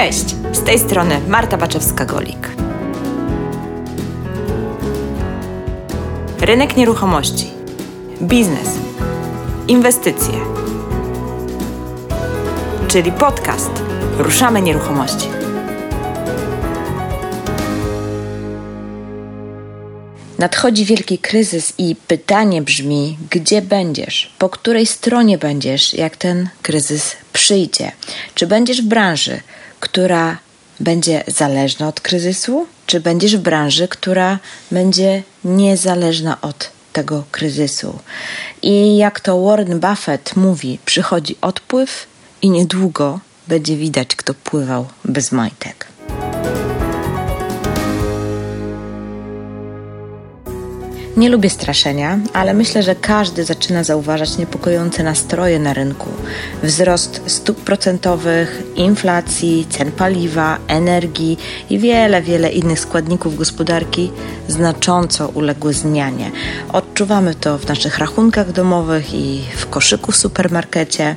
[0.00, 2.48] Cześć, z tej strony Marta Baczewska-Golik.
[6.40, 7.46] Rynek nieruchomości,
[8.22, 8.68] biznes,
[9.68, 10.34] inwestycje,
[12.88, 13.70] czyli podcast
[14.18, 15.28] Ruszamy Nieruchomości.
[20.38, 24.34] Nadchodzi wielki kryzys i pytanie brzmi, gdzie będziesz?
[24.38, 27.92] Po której stronie będziesz, jak ten kryzys przyjdzie?
[28.34, 29.40] Czy będziesz w branży,
[29.80, 30.38] która
[30.80, 34.38] będzie zależna od kryzysu, czy będziesz w branży, która
[34.70, 37.98] będzie niezależna od tego kryzysu?
[38.62, 42.06] I jak to Warren Buffett mówi, przychodzi odpływ
[42.42, 45.89] i niedługo będzie widać, kto pływał bez majtek.
[51.20, 56.08] Nie lubię straszenia, ale myślę, że każdy zaczyna zauważać niepokojące nastroje na rynku.
[56.62, 61.38] Wzrost stóp procentowych, inflacji, cen paliwa, energii
[61.70, 64.12] i wiele, wiele innych składników gospodarki
[64.48, 66.30] znacząco uległy zmianie.
[66.72, 71.16] Odczuwamy to w naszych rachunkach domowych i w koszyku w supermarkecie.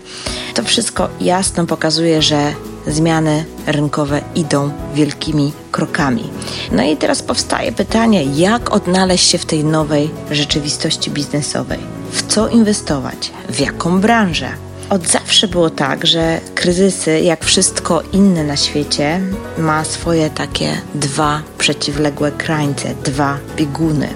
[0.54, 2.54] To wszystko jasno pokazuje, że
[2.88, 6.30] zmiany rynkowe idą wielkimi krokami.
[6.72, 11.80] No i teraz powstaje pytanie, jak odnaleźć się w tej nowej rzeczywistości biznesowej?
[12.12, 13.31] W co inwestować?
[13.50, 14.50] W jaką branżę?
[14.90, 19.22] Od zawsze było tak, że kryzysy, jak wszystko inne na świecie,
[19.58, 24.08] ma swoje takie dwa przeciwległe krańce, dwa bieguny.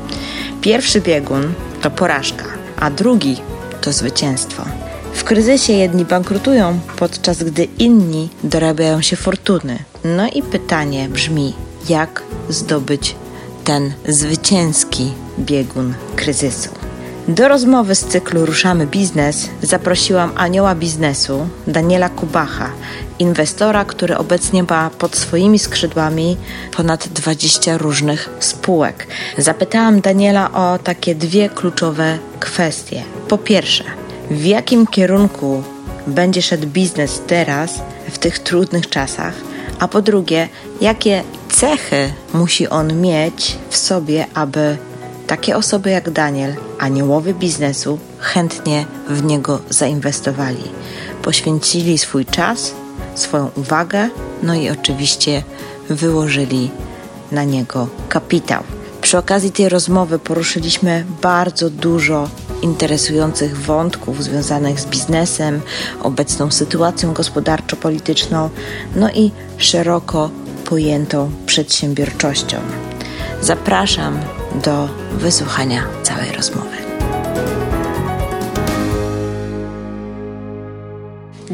[0.61, 2.45] Pierwszy biegun to porażka,
[2.79, 3.37] a drugi
[3.81, 4.63] to zwycięstwo.
[5.27, 9.79] Kryzysie jedni bankrutują, podczas gdy inni dorabiają się fortuny.
[10.03, 11.53] No i pytanie brzmi,
[11.89, 13.15] jak zdobyć
[13.63, 16.69] ten zwycięski biegun kryzysu?
[17.27, 22.69] Do rozmowy z cyklu Ruszamy Biznes zaprosiłam anioła biznesu Daniela Kubacha,
[23.19, 26.37] inwestora, który obecnie ma pod swoimi skrzydłami
[26.77, 29.07] ponad 20 różnych spółek.
[29.37, 33.03] Zapytałam Daniela o takie dwie kluczowe kwestie.
[33.27, 33.83] Po pierwsze,
[34.31, 35.63] w jakim kierunku
[36.07, 39.33] będzie szedł biznes teraz, w tych trudnych czasach,
[39.79, 40.49] a po drugie,
[40.81, 44.77] jakie cechy musi on mieć w sobie, aby
[45.27, 50.63] takie osoby jak Daniel, aniołowie biznesu, chętnie w niego zainwestowali,
[51.21, 52.73] poświęcili swój czas,
[53.15, 54.09] swoją uwagę,
[54.43, 55.43] no i oczywiście
[55.89, 56.71] wyłożyli
[57.31, 58.63] na niego kapitał.
[59.01, 62.29] Przy okazji tej rozmowy poruszyliśmy bardzo dużo
[62.61, 65.61] interesujących wątków związanych z biznesem,
[66.03, 68.49] obecną sytuacją gospodarczo-polityczną,
[68.95, 70.29] no i szeroko
[70.65, 72.57] pojętą przedsiębiorczością.
[73.41, 74.19] Zapraszam
[74.63, 76.86] do wysłuchania całej rozmowy.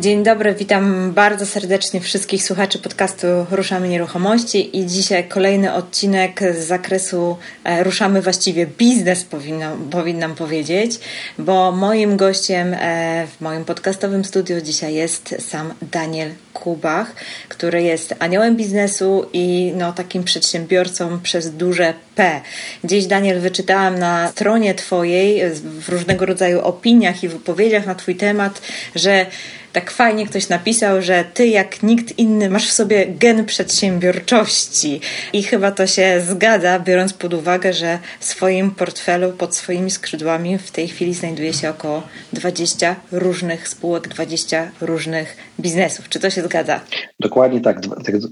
[0.04, 6.58] Dzień dobry, witam bardzo serdecznie wszystkich słuchaczy podcastu Ruszamy Nieruchomości i dzisiaj kolejny odcinek z
[6.58, 11.00] zakresu e, Ruszamy właściwie biznes, powinno, powinnam powiedzieć,
[11.38, 17.16] bo moim gościem e, w moim podcastowym studiu dzisiaj jest sam Daniel Kubach,
[17.50, 22.42] który jest aniołem biznesu i no, takim przedsiębiorcą przez duże P.
[22.84, 28.62] Gdzieś, Daniel, wyczytałam na stronie Twojej w różnego rodzaju opiniach i wypowiedziach na Twój temat,
[28.96, 29.26] że
[29.74, 35.02] tak fajnie ktoś napisał, że ty jak nikt inny masz w sobie gen przedsiębiorczości.
[35.34, 40.58] I chyba to się zgadza, biorąc pod uwagę, że w swoim portfelu, pod swoimi skrzydłami
[40.58, 42.04] w tej chwili znajduje się około
[42.34, 46.10] 20 różnych spółek, 20 różnych biznesów.
[46.10, 46.80] Czy to się zgadza?
[47.20, 47.78] Dokładnie tak.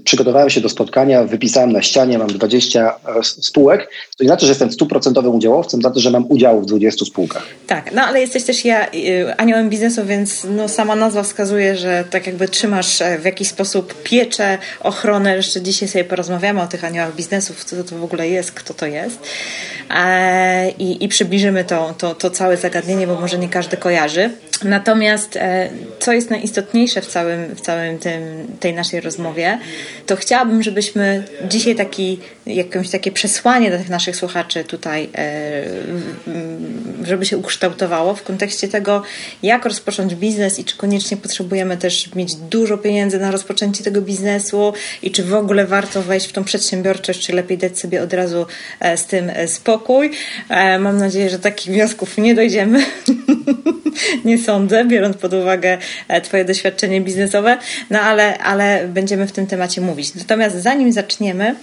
[0.04, 3.71] Przygotowałem się do spotkania, wypisałem na ścianie, mam 20 spółek.
[4.18, 7.46] To nie znaczy, że jestem stuprocentowym udziałowcem, za to, że mam udział w 20 spółkach.
[7.66, 12.04] Tak, no ale jesteś też ja y, aniołem biznesu, więc no, sama nazwa wskazuje, że
[12.10, 15.36] tak jakby trzymasz e, w jakiś sposób pieczę, ochronę.
[15.36, 18.86] Jeszcze dzisiaj sobie porozmawiamy o tych aniołach biznesów, co to w ogóle jest, kto to
[18.86, 19.18] jest.
[19.90, 24.30] E, I, i przybliżymy to, to, to całe zagadnienie, bo może nie każdy kojarzy.
[24.64, 28.22] Natomiast e, co jest najistotniejsze w całym, w całym tym,
[28.60, 29.58] tej naszej rozmowie,
[30.06, 35.62] to chciałabym, żebyśmy dzisiaj taki, jakieś takie przesłanie dla tych naszych słuchaczy tutaj, e,
[37.04, 39.02] żeby się ukształtowało w kontekście tego,
[39.42, 44.72] jak rozpocząć biznes i czy koniecznie potrzebujemy też mieć dużo pieniędzy na rozpoczęcie tego biznesu
[45.02, 48.46] i czy w ogóle warto wejść w tą przedsiębiorczość, czy lepiej dać sobie od razu
[48.80, 50.10] e, z tym spokój.
[50.78, 52.84] Mam nadzieję, że takich wniosków nie dojdziemy.
[54.24, 55.78] nie sądzę, biorąc pod uwagę
[56.08, 57.58] e, Twoje doświadczenie biznesowe,
[57.90, 60.14] no ale, ale będziemy w tym temacie mówić.
[60.14, 61.54] Natomiast zanim zaczniemy, e,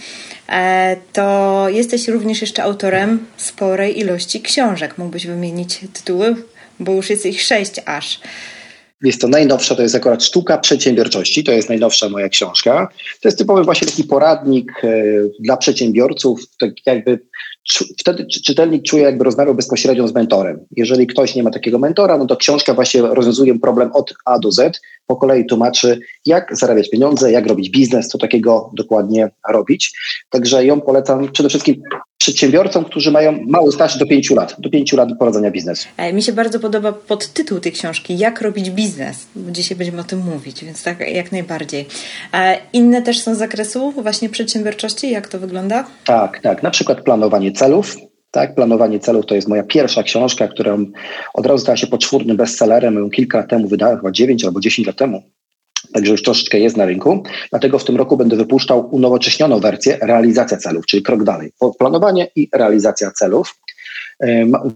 [1.14, 4.98] to jesteś również jeszcze autorem sporej ilości książek.
[4.98, 6.36] Mógłbyś wymienić tytuły,
[6.80, 8.20] bo już jest ich sześć aż.
[9.04, 12.90] Jest to najnowsza, to jest akurat Sztuka Przedsiębiorczości, to jest najnowsza moja książka.
[13.22, 15.04] To jest typowy właśnie taki poradnik e,
[15.40, 17.20] dla przedsiębiorców, tak jakby
[17.98, 20.66] wtedy czytelnik czuje, jakby rozmawiał bezpośrednio z mentorem.
[20.78, 24.52] Jeżeli ktoś nie ma takiego mentora, no to książka właśnie rozwiązuje problem od A do
[24.52, 29.94] Z, po kolei tłumaczy, jak zarabiać pieniądze, jak robić biznes, co takiego dokładnie robić.
[30.30, 31.82] Także ją polecam przede wszystkim
[32.20, 35.88] przedsiębiorcom, którzy mają mały staż do pięciu lat, do pięciu lat prowadzenia biznesu.
[35.98, 40.04] E, mi się bardzo podoba podtytuł tej książki, jak robić biznes, bo dzisiaj będziemy o
[40.04, 41.86] tym mówić, więc tak jak najbardziej.
[42.34, 45.88] E, inne też są z zakresu właśnie przedsiębiorczości, jak to wygląda?
[46.06, 47.96] Tak, tak, na przykład planowanie celów,
[48.32, 50.86] tak, planowanie celów to jest moja pierwsza książka, którą
[51.34, 52.96] od razu stała się poczwórnym bestsellerem.
[52.96, 55.24] Ją kilka lat temu wydałem, chyba 9 albo 10 lat temu.
[55.94, 57.24] Także już troszeczkę jest na rynku.
[57.50, 61.52] Dlatego w tym roku będę wypuszczał unowocześnioną wersję realizacja celów, czyli krok dalej.
[61.80, 63.56] Planowanie i realizacja celów.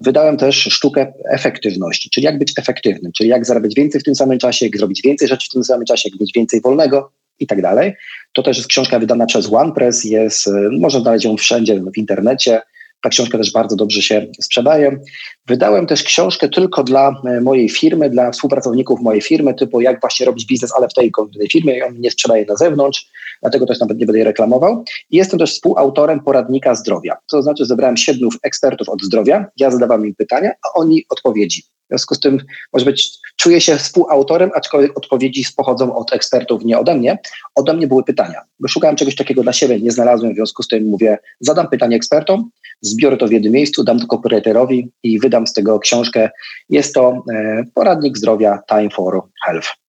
[0.01, 4.39] Wydałem też sztukę efektywności, czyli jak być efektywnym, czyli jak zarabiać więcej w tym samym
[4.39, 7.61] czasie, jak zrobić więcej rzeczy w tym samym czasie, jak być więcej wolnego i tak
[7.61, 7.93] dalej.
[8.33, 10.49] To też jest książka wydana przez OnePress, jest,
[10.79, 12.61] można znaleźć ją wszędzie w internecie.
[13.03, 14.99] Ta książka też bardzo dobrze się sprzedaje.
[15.47, 20.25] Wydałem też książkę tylko dla e, mojej firmy, dla współpracowników mojej firmy, typu jak właśnie
[20.25, 21.77] robić biznes, ale w tej konkretnej firmie.
[21.77, 23.09] Ja nie sprzedaję na zewnątrz,
[23.41, 24.83] dlatego też nawet nie będę jej reklamował.
[25.09, 27.17] I jestem też współautorem poradnika zdrowia.
[27.27, 31.63] To znaczy zebrałem siedmiu ekspertów od zdrowia, ja zadawam im pytania, a oni odpowiedzi.
[31.85, 32.37] W związku z tym,
[32.73, 37.17] może być, czuję się współautorem, aczkolwiek odpowiedzi pochodzą od ekspertów, nie ode mnie.
[37.55, 40.67] Ode mnie były pytania, bo szukałem czegoś takiego dla siebie, nie znalazłem, w związku z
[40.67, 42.49] tym mówię, zadam pytanie ekspertom,
[42.81, 46.29] zbiorę to w jednym miejscu, dam to copywriterowi i wydam z tego książkę.
[46.69, 49.82] Jest to e, poradnik zdrowia Time for Health.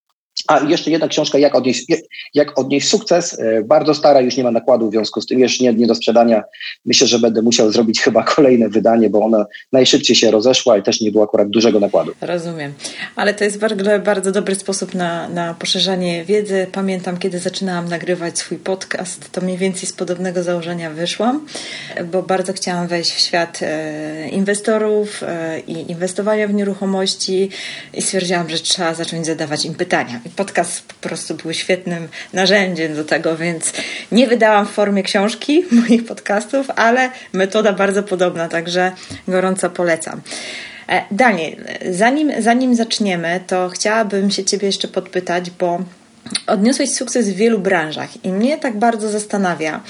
[0.47, 1.85] A jeszcze jedna książka, jak odnieść,
[2.33, 3.39] jak odnieść sukces.
[3.39, 5.95] E, bardzo stara, już nie ma nakładu, w związku z tym już nie, nie do
[5.95, 6.43] sprzedania.
[6.85, 11.01] Myślę, że będę musiał zrobić chyba kolejne wydanie, bo ona najszybciej się rozeszła i też
[11.01, 12.11] nie było akurat dużego nakładu.
[12.21, 12.73] Rozumiem.
[13.15, 16.67] Ale to jest bardzo, bardzo dobry sposób na, na poszerzanie wiedzy.
[16.71, 21.45] Pamiętam, kiedy zaczynałam nagrywać swój podcast, to mniej więcej z podobnego założenia wyszłam,
[22.11, 27.49] bo bardzo chciałam wejść w świat e, inwestorów e, i inwestowania w nieruchomości
[27.93, 33.03] i stwierdziłam, że trzeba zacząć zadawać im pytania podcast po prostu był świetnym narzędziem do
[33.03, 33.73] tego, więc
[34.11, 38.91] nie wydałam w formie książki moich podcastów, ale metoda bardzo podobna, także
[39.27, 40.21] gorąco polecam.
[40.89, 41.55] E, Daniel,
[41.91, 45.79] zanim, zanim zaczniemy, to chciałabym się Ciebie jeszcze podpytać, bo
[46.47, 49.81] odniosłeś sukces w wielu branżach i mnie tak bardzo zastanawia,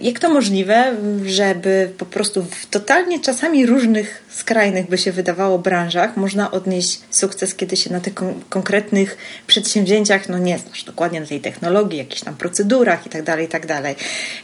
[0.00, 0.96] jak to możliwe,
[1.26, 7.54] żeby po prostu w totalnie czasami różnych, skrajnych by się wydawało branżach można odnieść sukces,
[7.54, 9.16] kiedy się na tych kon konkretnych
[9.46, 13.48] przedsięwzięciach no nie znasz dokładnie na tej technologii, jakichś tam procedurach i tak dalej, i
[13.48, 13.66] tak.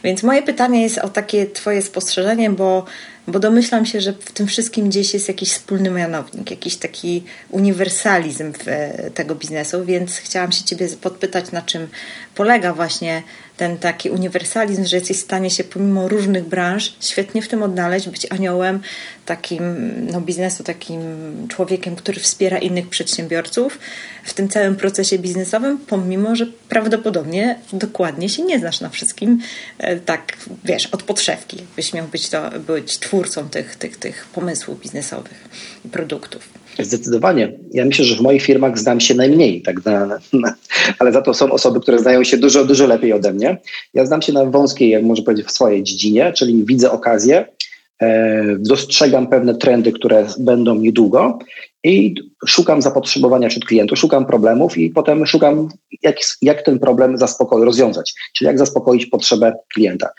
[0.03, 2.85] Więc moje pytanie jest o takie Twoje spostrzeżenie, bo
[3.27, 8.53] bo domyślam się, że w tym wszystkim gdzieś jest jakiś wspólny mianownik, jakiś taki uniwersalizm
[8.65, 11.87] e, tego biznesu, więc chciałam się Ciebie podpytać, na czym
[12.35, 13.23] polega właśnie
[13.57, 18.09] ten taki uniwersalizm, że jesteś w stanie się pomimo różnych branż świetnie w tym odnaleźć,
[18.09, 18.79] być aniołem
[19.25, 19.63] takim
[20.11, 21.01] no, biznesu, takim
[21.47, 23.79] człowiekiem, który wspiera innych przedsiębiorców
[24.23, 29.39] w tym całym procesie biznesowym, pomimo, że prawdopodobnie dokładnie się nie znasz na wszystkim,
[29.77, 34.79] e, tak wiesz, od podszewki, byś miał być, to, być twórcą tych, tych, tych pomysłów
[34.79, 35.49] biznesowych
[35.85, 36.64] i produktów.
[36.79, 37.59] Zdecydowanie.
[37.71, 40.55] Ja myślę, że w moich firmach znam się najmniej, tak na, na,
[40.99, 43.57] ale za to są osoby, które znają się dużo, dużo lepiej ode mnie.
[43.93, 47.45] Ja znam się na wąskiej, jak może powiedzieć, w swojej dziedzinie, czyli widzę okazję,
[48.01, 51.39] e, dostrzegam pewne trendy, które będą niedługo
[51.83, 52.15] i
[52.47, 55.69] szukam zapotrzebowania wśród klientów, szukam problemów i potem szukam,
[56.01, 60.09] jak, jak ten problem zaspokoić, rozwiązać, czyli jak zaspokoić potrzebę klienta.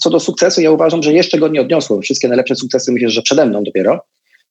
[0.00, 2.02] Co do sukcesu, ja uważam, że jeszcze go nie odniosłem.
[2.02, 4.00] Wszystkie najlepsze sukcesy myślę, że przede mną dopiero.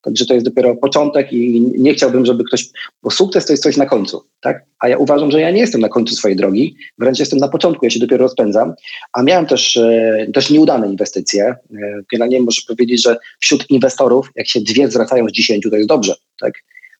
[0.03, 2.69] Także to jest dopiero początek i nie chciałbym, żeby ktoś,
[3.03, 4.65] bo sukces to jest coś na końcu, tak?
[4.79, 7.85] A ja uważam, że ja nie jestem na końcu swojej drogi, wręcz jestem na początku,
[7.85, 8.73] ja się dopiero rozpędzam,
[9.13, 9.79] a miałem też,
[10.33, 11.43] też nieudane inwestycje.
[11.45, 11.55] E,
[12.11, 16.15] generalnie może powiedzieć, że wśród inwestorów, jak się dwie zwracają z dziesięciu, to jest dobrze,
[16.39, 16.53] tak?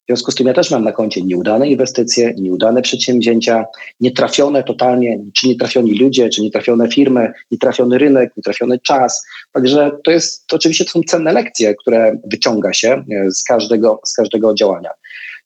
[0.04, 3.66] W związku z tym ja też mam na koncie nieudane inwestycje, nieudane przedsięwzięcia,
[4.00, 9.26] nietrafione totalnie, czy nietrafioni ludzie, czy nietrafione firmy, nietrafiony rynek, nietrafiony czas.
[9.52, 14.00] Także to jest, to oczywiście to są cenne lekcje, które wyciąga się e, z każdego,
[14.06, 14.90] z każdego działania.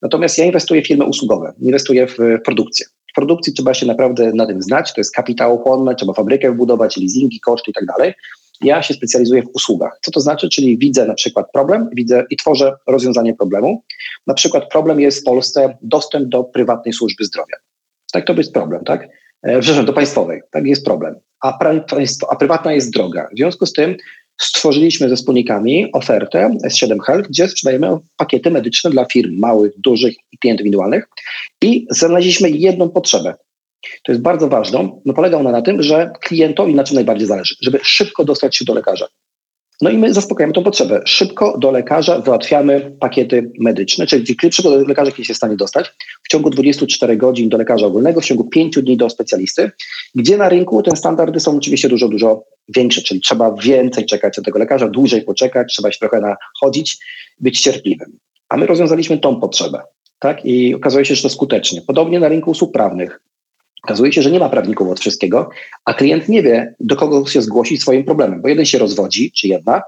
[0.01, 2.85] Natomiast ja inwestuję w firmy usługowe, inwestuję w produkcję.
[3.11, 7.39] W produkcji trzeba się naprawdę na tym znać, to jest kapitałochłonne, trzeba fabrykę wbudować, leasingi,
[7.39, 8.13] koszty i tak dalej.
[8.61, 9.99] Ja się specjalizuję w usługach.
[10.01, 10.49] Co to znaczy?
[10.49, 13.83] Czyli widzę na przykład problem, widzę i tworzę rozwiązanie problemu.
[14.27, 17.57] Na przykład problem jest w Polsce dostęp do prywatnej służby zdrowia.
[18.11, 19.07] Tak, to jest problem, tak?
[19.43, 21.15] E, przepraszam, do państwowej, tak jest problem.
[21.41, 21.73] A, pra,
[22.29, 23.27] a prywatna jest droga.
[23.33, 23.95] W związku z tym
[24.41, 30.37] stworzyliśmy ze wspólnikami ofertę S7 Health, gdzie sprzedajemy pakiety medyczne dla firm małych, dużych i
[30.37, 31.07] klientów indywidualnych
[31.61, 33.33] i znaleźliśmy jedną potrzebę.
[34.03, 34.89] To jest bardzo ważne.
[35.05, 38.65] No polega ona na tym, że klientowi na czym najbardziej zależy, żeby szybko dostać się
[38.65, 39.07] do lekarza.
[39.81, 41.01] No i my zaspokajamy tą potrzebę.
[41.05, 45.91] Szybko do lekarza załatwiamy pakiety medyczne, czyli szybko do lekarza jest w stanie dostać
[46.23, 49.71] w ciągu 24 godzin do lekarza ogólnego, w ciągu 5 dni do specjalisty,
[50.15, 52.43] gdzie na rynku te standardy są oczywiście dużo, dużo
[52.75, 56.97] większe, czyli trzeba więcej czekać do tego lekarza, dłużej poczekać, trzeba się trochę nachodzić,
[57.39, 58.17] być cierpliwym.
[58.49, 59.81] A my rozwiązaliśmy tą potrzebę.
[60.19, 60.45] Tak?
[60.45, 61.81] I okazuje się, że to skutecznie.
[61.81, 63.21] Podobnie na rynku usług prawnych.
[63.83, 65.49] Okazuje się, że nie ma prawników od wszystkiego,
[65.85, 69.47] a klient nie wie, do kogo się zgłosić swoim problemem, bo jeden się rozwodzi, czy
[69.47, 69.81] jedna,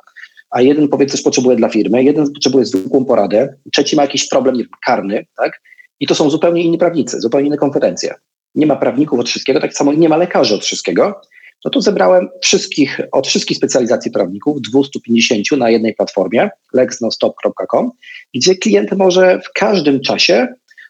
[0.50, 4.56] a jeden powie, coś potrzebuje dla firmy, jeden potrzebuje zwykłą poradę, trzeci ma jakiś problem
[4.56, 5.62] nie wiem, karny, tak?
[6.00, 8.16] I to są zupełnie inni prawnicy, zupełnie inne kompetencje.
[8.56, 11.22] Nie ma prawników od wszystkiego, tak samo nie ma lekarzy od wszystkiego.
[11.66, 17.92] No to zebrałem wszystkich, od wszystkich specjalizacji prawników, 250 na jednej platformie, lexnostop.com,
[18.34, 20.48] gdzie klient może w każdym czasie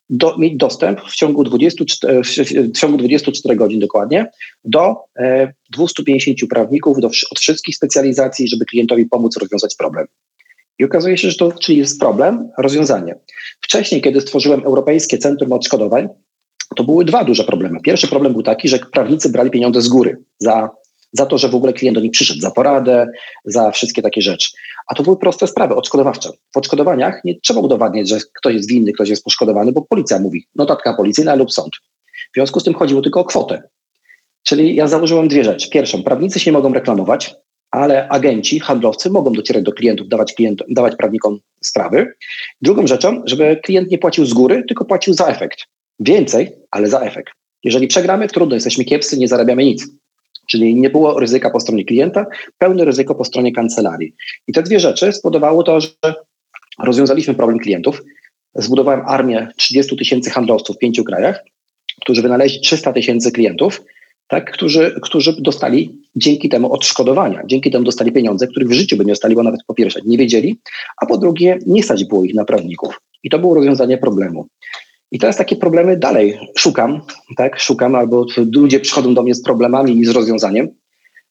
[0.10, 2.22] do, mieć dostęp w ciągu, 24,
[2.74, 4.32] w ciągu 24 godzin dokładnie
[4.64, 10.08] do e, 250 prawników do, od wszystkich specjalizacji, żeby klientowi pomóc rozwiązać problem.
[10.80, 13.16] I okazuje się, że to czyli jest problem, rozwiązanie.
[13.62, 16.10] Wcześniej, kiedy stworzyłem Europejskie Centrum Odszkodowań,
[16.76, 17.80] to były dwa duże problemy.
[17.82, 20.70] Pierwszy problem był taki, że prawnicy brali pieniądze z góry za
[21.14, 23.08] za to, że w ogóle klient do nich przyszedł, za poradę,
[23.46, 24.50] za wszystkie takie rzeczy.
[24.88, 26.30] A to były proste sprawy odszkodowawcze.
[26.54, 30.48] W odszkodowaniach nie trzeba udowadniać, że ktoś jest winny, ktoś jest poszkodowany, bo policja mówi,
[30.56, 31.76] notatka policyjna lub sąd.
[32.32, 33.64] W związku z tym chodziło tylko o kwotę.
[34.44, 35.70] Czyli ja założyłem dwie rzeczy.
[35.70, 37.36] Pierwszą, prawnicy się nie mogą reklamować,
[37.72, 42.14] ale agenci, handlowcy mogą docierać do klientów, dawać, klient, dawać prawnikom sprawy.
[42.62, 45.60] Drugą rzeczą, żeby klient nie płacił z góry, tylko płacił za efekt.
[46.00, 47.34] Więcej, ale za efekt.
[47.64, 49.88] Jeżeli przegramy, trudno, jesteśmy kiepscy, nie zarabiamy nic.
[50.50, 52.26] Czyli nie było ryzyka po stronie klienta,
[52.58, 54.14] pełne ryzyko po stronie kancelarii.
[54.48, 55.90] I te dwie rzeczy spowodowało to, że
[56.80, 58.04] rozwiązaliśmy problem klientów.
[58.56, 61.44] Zbudowałem armię 30 tysięcy handlowców w pięciu krajach,
[62.02, 63.82] którzy wynaleźli 300 tysięcy klientów,
[64.28, 69.06] tak, którzy, którzy dostali dzięki temu odszkodowania, dzięki temu dostali pieniądze, których w życiu by
[69.06, 70.60] nie dostali, bo nawet po pierwsze nie wiedzieli,
[70.98, 73.02] a po drugie nie stać było ich na prawników.
[73.24, 74.48] I to było rozwiązanie problemu.
[75.12, 77.02] I teraz takie problemy dalej szukam,
[77.38, 78.26] tak, szukam, albo
[78.56, 80.68] ludzie przychodzą do mnie z problemami i z rozwiązaniem.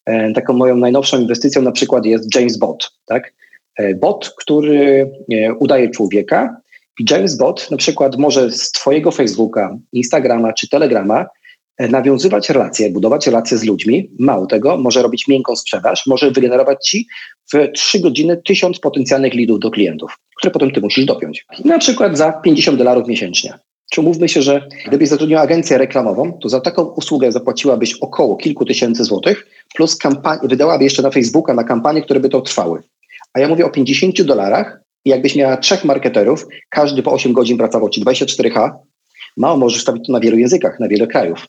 [0.09, 3.35] E, taką moją najnowszą inwestycją na przykład jest James Bot, tak?
[3.77, 6.57] E, bot, który e, udaje człowieka
[7.01, 11.27] i James Bot na przykład może z twojego Facebooka, Instagrama czy Telegrama
[11.91, 14.11] nawiązywać relacje, budować relacje z ludźmi.
[14.19, 17.07] Mało tego, może robić miękką sprzedaż, może wygenerować ci
[17.53, 21.47] w 3 godziny tysiąc potencjalnych lidów do klientów, które potem ty musisz dopiąć.
[21.65, 23.59] Na przykład za 50 dolarów miesięcznie.
[23.91, 28.65] Czy umówmy się, że gdybyś zatrudniła agencję reklamową, to za taką usługę zapłaciłabyś około kilku
[28.65, 32.83] tysięcy złotych, plus kampanię, wydałaby jeszcze na Facebooka na kampanie, które by to trwały.
[33.33, 37.59] A ja mówię o 50 dolarach i jakbyś miała trzech marketerów, każdy po 8 godzin
[37.59, 38.71] pracował ci 24H,
[39.37, 41.47] mało możesz stawić to na wielu językach, na wiele krajów.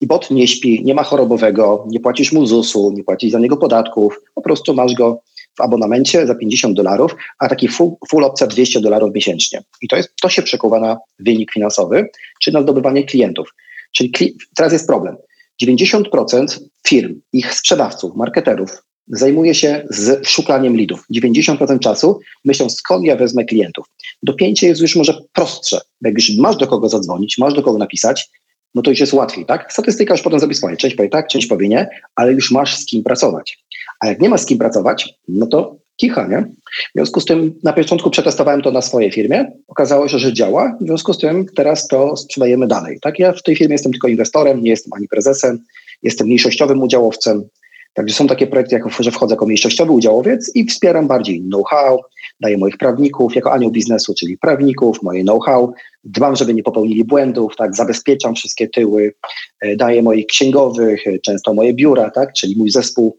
[0.00, 3.56] I bot nie śpi, nie ma chorobowego, nie płacisz mu ZUS-u, nie płacisz za niego
[3.56, 5.22] podatków, po prostu masz go
[5.60, 9.62] abonamencie za 50 dolarów, a taki full, full opcja 200 dolarów miesięcznie.
[9.82, 12.08] I to, jest, to się przekuwa na wynik finansowy,
[12.40, 13.54] czy na zdobywanie klientów.
[13.92, 15.16] Czyli kli teraz jest problem.
[15.62, 21.04] 90% firm, ich sprzedawców, marketerów zajmuje się z szuklaniem lidów.
[21.14, 23.86] 90% czasu myślą, skąd ja wezmę klientów.
[24.22, 25.80] Dopięcie jest już może prostsze.
[26.00, 28.30] Jak już masz do kogo zadzwonić, masz do kogo napisać,
[28.74, 29.72] no to już jest łatwiej, tak?
[29.72, 30.76] Statystyka już potem zrobi swoje.
[30.76, 33.58] Część powie tak, część powie nie, ale już masz z kim pracować.
[34.00, 36.40] A jak nie ma z kim pracować, no to kicha, nie?
[36.40, 39.52] W związku z tym na początku przetestowałem to na swojej firmie.
[39.68, 40.76] Okazało się, że działa.
[40.80, 42.98] W związku z tym teraz to sprzedajemy dalej.
[43.02, 45.58] Tak, ja w tej firmie jestem tylko inwestorem, nie jestem ani prezesem,
[46.02, 47.48] jestem mniejszościowym udziałowcem.
[47.94, 52.00] Także są takie projekty, jak, że wchodzę jako mniejszościowy udziałowiec i wspieram bardziej know-how,
[52.40, 55.72] daję moich prawników jako anioł biznesu, czyli prawników, moje know-how,
[56.04, 59.14] dbam, żeby nie popełnili błędów, tak, zabezpieczam wszystkie tyły,
[59.60, 63.18] e, daję moich księgowych, e, często moje biura, tak, czyli mój zespół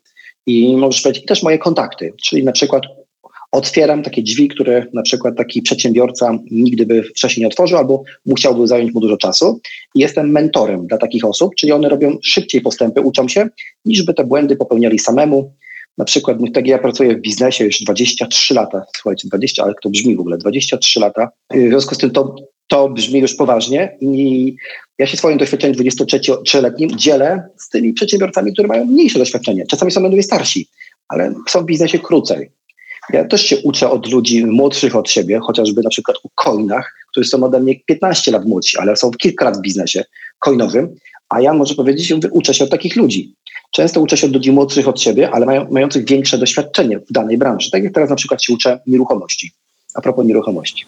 [0.49, 2.83] i możesz powiedzieć też moje kontakty, czyli na przykład
[3.51, 8.67] otwieram takie drzwi, które na przykład taki przedsiębiorca nigdy by wcześniej nie otworzył albo musiałby
[8.67, 9.59] zająć mu dużo czasu.
[9.95, 13.49] I jestem mentorem dla takich osób, czyli one robią szybciej postępy, uczą się,
[13.85, 15.53] niż by te błędy popełniali samemu.
[15.97, 20.15] Na przykład, tak ja pracuję w biznesie już 23 lata, słuchajcie, 20, ale to brzmi
[20.15, 21.29] w ogóle, 23 lata.
[21.53, 22.35] W związku z tym to,
[22.69, 24.55] to brzmi już poważnie i
[24.97, 29.65] ja się swoim doświadczeniem 23-letnim dzielę z tymi przedsiębiorcami, którzy mają mniejsze doświadczenie.
[29.67, 30.67] Czasami są będą starsi,
[31.07, 32.51] ale są w biznesie krócej.
[33.13, 37.29] Ja też się uczę od ludzi młodszych od siebie, chociażby na przykład u coinach, którzy
[37.29, 40.03] są ode mnie 15 lat młodsi, ale są kilka lat w biznesie
[40.39, 40.95] coinowym,
[41.29, 43.33] A ja może powiedzieć, uczę się od takich ludzi.
[43.71, 47.37] Często uczę się od ludzi młodszych od siebie, ale mają, mających większe doświadczenie w danej
[47.37, 47.71] branży.
[47.71, 49.51] Tak jak teraz na przykład się uczę nieruchomości.
[49.93, 50.85] A propos nieruchomości.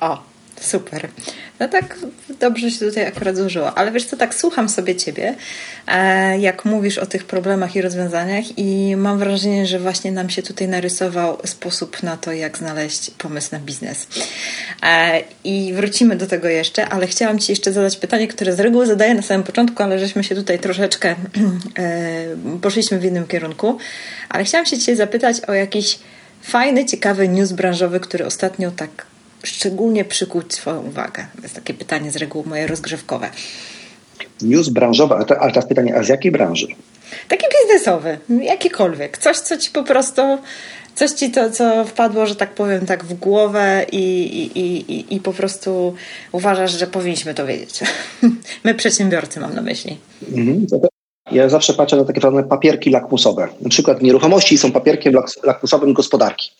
[0.00, 0.29] O,
[0.60, 1.08] Super.
[1.60, 1.98] No tak
[2.40, 3.78] dobrze się tutaj akurat złożyło.
[3.78, 5.34] Ale wiesz co, tak słucham sobie ciebie,
[5.86, 10.42] e, jak mówisz o tych problemach i rozwiązaniach i mam wrażenie, że właśnie nam się
[10.42, 14.06] tutaj narysował sposób na to, jak znaleźć pomysł na biznes.
[14.82, 18.86] E, I wrócimy do tego jeszcze, ale chciałam Ci jeszcze zadać pytanie, które z reguły
[18.86, 21.08] zadaję na samym początku, ale żeśmy się tutaj troszeczkę
[21.78, 23.78] e, poszliśmy w innym kierunku.
[24.28, 25.98] Ale chciałam się Cię zapytać o jakiś
[26.42, 29.09] fajny, ciekawy news branżowy, który ostatnio tak
[29.42, 31.26] szczególnie przykuć Twoją uwagę?
[31.36, 33.30] To jest takie pytanie z reguły moje rozgrzewkowe.
[34.42, 36.66] News branżowe, ale, to, ale teraz pytanie, a z jakiej branży?
[37.28, 39.18] Taki biznesowy, jakikolwiek.
[39.18, 40.22] Coś, co Ci po prostu
[40.94, 45.20] coś ci to, co wpadło, że tak powiem, tak w głowę i, i, i, i
[45.20, 45.94] po prostu
[46.32, 47.80] uważasz, że powinniśmy to wiedzieć.
[48.64, 49.98] My przedsiębiorcy mam na myśli.
[50.32, 50.66] Mhm,
[51.32, 53.48] ja zawsze patrzę na takie pewne papierki lakmusowe.
[53.60, 56.50] Na przykład nieruchomości są papierkiem lakmusowym gospodarki.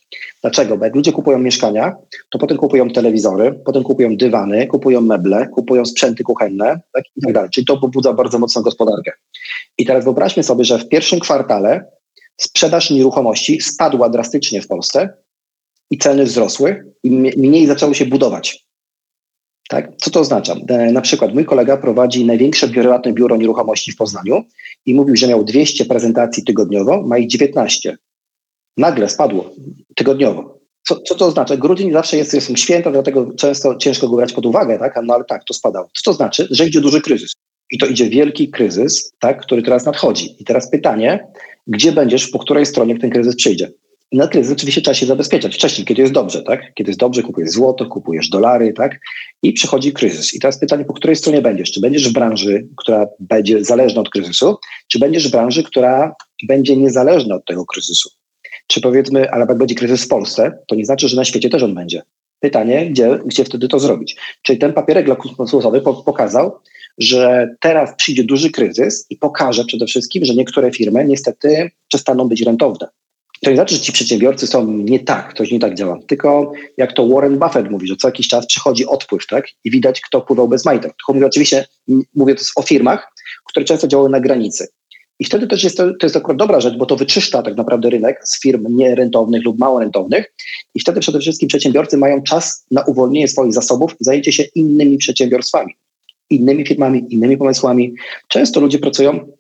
[0.43, 0.79] Dlaczego?
[0.79, 1.97] Bo jak ludzie kupują mieszkania,
[2.31, 7.33] to potem kupują telewizory, potem kupują dywany, kupują meble, kupują sprzęty kuchenne tak, i tak
[7.33, 7.51] dalej.
[7.51, 9.13] Czyli to pobudza bardzo mocno gospodarkę.
[9.79, 11.85] I teraz wyobraźmy sobie, że w pierwszym kwartale
[12.37, 15.09] sprzedaż nieruchomości spadła drastycznie w Polsce
[15.91, 18.70] i ceny wzrosły i mniej zaczęło się budować.
[19.71, 19.91] Tak?
[19.97, 20.55] Co to oznacza?
[20.69, 24.45] E, na przykład mój kolega prowadzi największe prywatne biuro nieruchomości w Poznaniu
[24.87, 27.97] i mówił, że miał 200 prezentacji tygodniowo, ma ich 19.
[28.77, 29.51] Nagle spadło
[29.97, 30.59] tygodniowo.
[30.89, 31.57] Co, co to oznacza?
[31.57, 35.01] Grudzień zawsze jest, jest święta, dlatego często ciężko go brać pod uwagę, tak?
[35.05, 35.89] no ale tak, to spadało.
[35.95, 36.49] Co to znaczy?
[36.51, 37.35] Że idzie duży kryzys.
[37.71, 40.37] I to idzie wielki kryzys, tak, który teraz nadchodzi.
[40.43, 41.27] I teraz pytanie,
[41.67, 43.71] gdzie będziesz, po której stronie ten kryzys przyjdzie?
[44.13, 46.75] Na kryzys oczywiście trzeba się zabezpieczać wcześniej, kiedy jest dobrze, tak?
[46.75, 49.01] Kiedy jest dobrze, kupujesz złoto, kupujesz dolary, tak?
[49.43, 50.35] I przychodzi kryzys.
[50.35, 51.73] I teraz pytanie, po której stronie będziesz?
[51.73, 54.57] Czy będziesz w branży, która będzie zależna od kryzysu,
[54.89, 56.15] czy będziesz w branży, która
[56.49, 58.11] będzie niezależna od tego kryzysu?
[58.67, 61.63] Czy powiedzmy, ale jak będzie kryzys w Polsce, to nie znaczy, że na świecie też
[61.63, 62.03] on będzie.
[62.41, 64.17] Pytanie, gdzie, gdzie wtedy to zrobić?
[64.43, 66.53] Czyli ten papierek lakmusowy pokazał,
[66.99, 72.43] że teraz przyjdzie duży kryzys i pokaże przede wszystkim, że niektóre firmy niestety przestaną być
[72.43, 72.89] rentowne.
[73.45, 75.99] To nie znaczy, że ci przedsiębiorcy są nie tak, ktoś nie tak działa.
[76.07, 79.45] Tylko jak to Warren Buffett mówi, że co jakiś czas przychodzi odpływ, tak?
[79.65, 80.93] I widać, kto pływał bez majtek.
[80.97, 81.67] Tylko mówię oczywiście,
[82.15, 83.13] mówię to o firmach,
[83.45, 84.69] które często działały na granicy.
[85.19, 87.91] I wtedy też jest to, to jest akurat dobra rzecz, bo to wyczyszcza tak naprawdę
[87.91, 90.33] rynek z firm nierentownych lub mało rentownych.
[90.75, 95.77] I wtedy przede wszystkim przedsiębiorcy mają czas na uwolnienie swoich zasobów zajęcie się innymi przedsiębiorstwami,
[96.31, 97.95] innymi firmami, innymi pomysłami.
[98.29, 99.33] Często ludzie pracują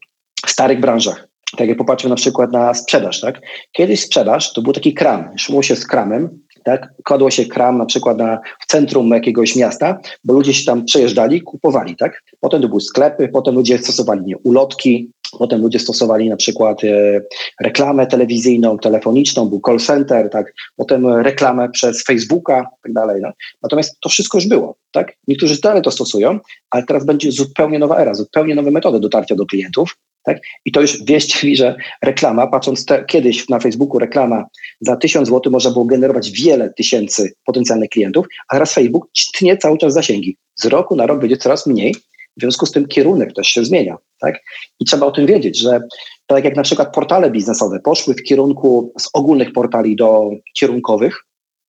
[0.46, 3.40] w starych branżach tak jak popatrzmy na przykład na sprzedaż, tak?
[3.72, 6.88] Kiedyś sprzedaż to był taki kram, szło się z kramem, tak?
[7.04, 11.42] Kładło się kram na przykład na, w centrum jakiegoś miasta, bo ludzie się tam przejeżdżali,
[11.42, 12.22] kupowali, tak?
[12.40, 17.20] Potem to były sklepy, potem ludzie stosowali nie, ulotki, potem ludzie stosowali na przykład e,
[17.60, 20.54] reklamę telewizyjną, telefoniczną, był call center, tak?
[20.76, 23.22] Potem reklamę przez Facebooka, tak dalej.
[23.22, 23.32] No.
[23.62, 25.12] Natomiast to wszystko już było, tak?
[25.28, 26.38] Niektórzy dalej to stosują,
[26.70, 30.38] ale teraz będzie zupełnie nowa era, zupełnie nowe metody dotarcia do klientów, tak?
[30.64, 34.44] I to już wieść mi, że reklama, patrząc te, kiedyś na Facebooku, reklama
[34.80, 39.78] za tysiąc złotych można było generować wiele tysięcy potencjalnych klientów, a teraz Facebook tnie cały
[39.78, 40.36] czas zasięgi.
[40.54, 41.94] Z roku na rok będzie coraz mniej,
[42.36, 43.96] w związku z tym kierunek też się zmienia.
[44.20, 44.40] Tak?
[44.80, 45.80] I trzeba o tym wiedzieć, że
[46.26, 51.24] tak jak na przykład portale biznesowe poszły w kierunku z ogólnych portali do kierunkowych,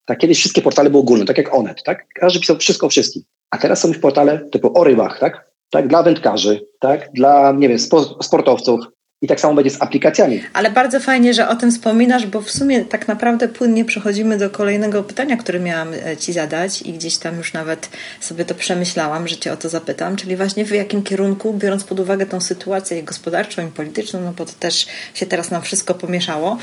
[0.05, 2.07] tak kiedyś wszystkie portale były ogólne, tak jak Onet, tak?
[2.13, 3.23] Każdy pisał wszystko o wszystkim.
[3.49, 5.50] A teraz są już portale typu o rybach, tak?
[5.71, 7.79] Tak, dla wędkarzy, tak, dla, nie wiem,
[8.21, 8.85] sportowców,
[9.23, 10.43] i tak samo będzie z aplikacjami.
[10.53, 14.49] Ale bardzo fajnie, że o tym wspominasz, bo w sumie tak naprawdę płynnie przechodzimy do
[14.49, 19.27] kolejnego pytania, które miałam e, Ci zadać i gdzieś tam już nawet sobie to przemyślałam,
[19.27, 23.03] że Cię o to zapytam, czyli właśnie w jakim kierunku, biorąc pod uwagę tą sytuację
[23.03, 26.57] gospodarczą i polityczną, no bo to też się teraz nam wszystko pomieszało,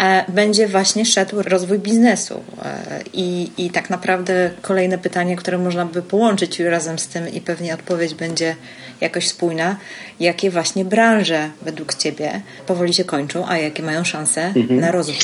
[0.00, 2.40] e, będzie właśnie szedł rozwój biznesu.
[2.64, 7.40] E, I, I tak naprawdę kolejne pytanie, które można by połączyć razem z tym i
[7.40, 8.56] pewnie odpowiedź będzie
[9.00, 9.76] jakoś spójna,
[10.20, 14.80] jakie właśnie branże według Ciebie powoli się kończą, a jakie mają szanse mhm.
[14.80, 15.16] na rozwój?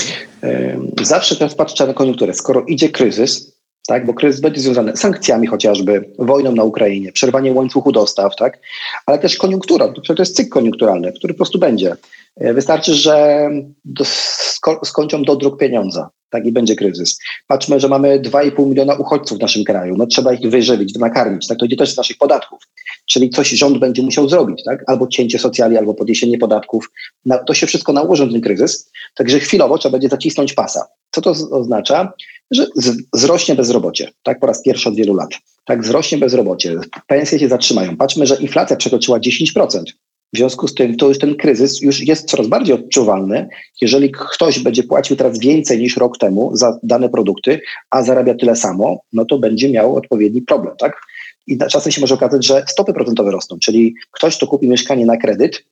[1.03, 2.35] Zawsze teraz patrzę na koniunkturę.
[2.35, 3.53] Skoro idzie kryzys,
[3.87, 8.59] tak, bo kryzys będzie związany z sankcjami chociażby, wojną na Ukrainie, przerwaniem łańcuchu dostaw, tak,
[9.07, 11.97] ale też koniunktura, to jest cykl koniunkturalny, który po prostu będzie.
[12.37, 13.49] E, wystarczy, że
[13.85, 17.19] do, sko skończą dodruk pieniądza, tak i będzie kryzys.
[17.47, 21.59] Patrzmy, że mamy 2,5 miliona uchodźców w naszym kraju, no trzeba ich wyżywić, nakarmić, tak
[21.59, 22.63] to idzie też z naszych podatków.
[23.13, 24.85] Czyli coś rząd będzie musiał zrobić, tak?
[24.87, 26.91] albo cięcie socjali, albo podniesienie podatków.
[27.47, 30.87] to się wszystko nałoży na ten kryzys, także chwilowo trzeba będzie zacisnąć pasa.
[31.11, 32.13] Co to oznacza?
[32.51, 32.67] Że
[33.15, 35.31] wzrośnie bezrobocie, tak po raz pierwszy od wielu lat.
[35.65, 37.97] Tak, wzrośnie bezrobocie, pensje się zatrzymają.
[37.97, 39.83] Patrzmy, że inflacja przekroczyła 10%.
[40.35, 43.49] W związku z tym to już ten kryzys już jest coraz bardziej odczuwalny.
[43.81, 48.57] Jeżeli ktoś będzie płacił teraz więcej niż rok temu za dane produkty, a zarabia tyle
[48.57, 51.01] samo, no to będzie miał odpowiedni problem, tak?
[51.47, 55.17] I czasem się może okazać, że stopy procentowe rosną, czyli ktoś, kto kupi mieszkanie na
[55.17, 55.65] kredyt,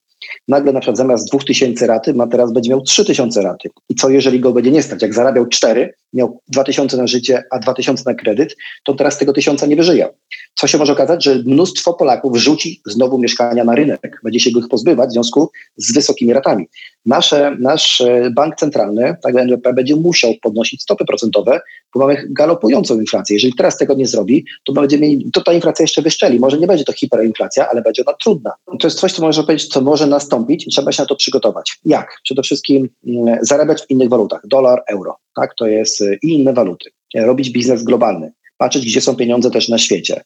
[0.49, 3.71] nagle na przykład zamiast 2000 raty ma teraz będzie miał 3000 raty.
[3.89, 5.03] I co jeżeli go będzie nie stać?
[5.03, 9.67] Jak zarabiał 4, miał 2000 na życie, a 2000 na kredyt, to teraz tego tysiąca
[9.67, 10.09] nie wyżyje.
[10.55, 14.69] Co się może okazać, że mnóstwo Polaków rzuci znowu mieszkania na rynek, będzie się ich
[14.69, 16.69] pozbywać w związku z wysokimi ratami.
[17.07, 21.61] Nasze, nasz e, bank centralny, tak NBP, będzie musiał podnosić stopy procentowe,
[21.95, 23.37] bo mamy galopującą inflację.
[23.37, 26.41] Jeżeli teraz tego nie zrobi, to, będzie mieli, to ta inflacja jeszcze wyszczeli.
[26.41, 28.53] Może nie będzie to hiperinflacja, ale będzie ona trudna.
[28.81, 31.79] To jest coś, co można powiedzieć, co może nastąpić i trzeba się na to przygotować.
[31.85, 32.17] Jak?
[32.25, 34.41] Przede wszystkim mm, zarabiać w innych walutach.
[34.45, 35.17] Dolar, euro.
[35.35, 35.55] Tak?
[35.55, 36.91] To jest e, i inne waluty.
[37.15, 40.23] Robić biznes globalny patrzeć, gdzie są pieniądze też na świecie,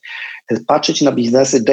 [0.66, 1.64] patrzeć na biznesy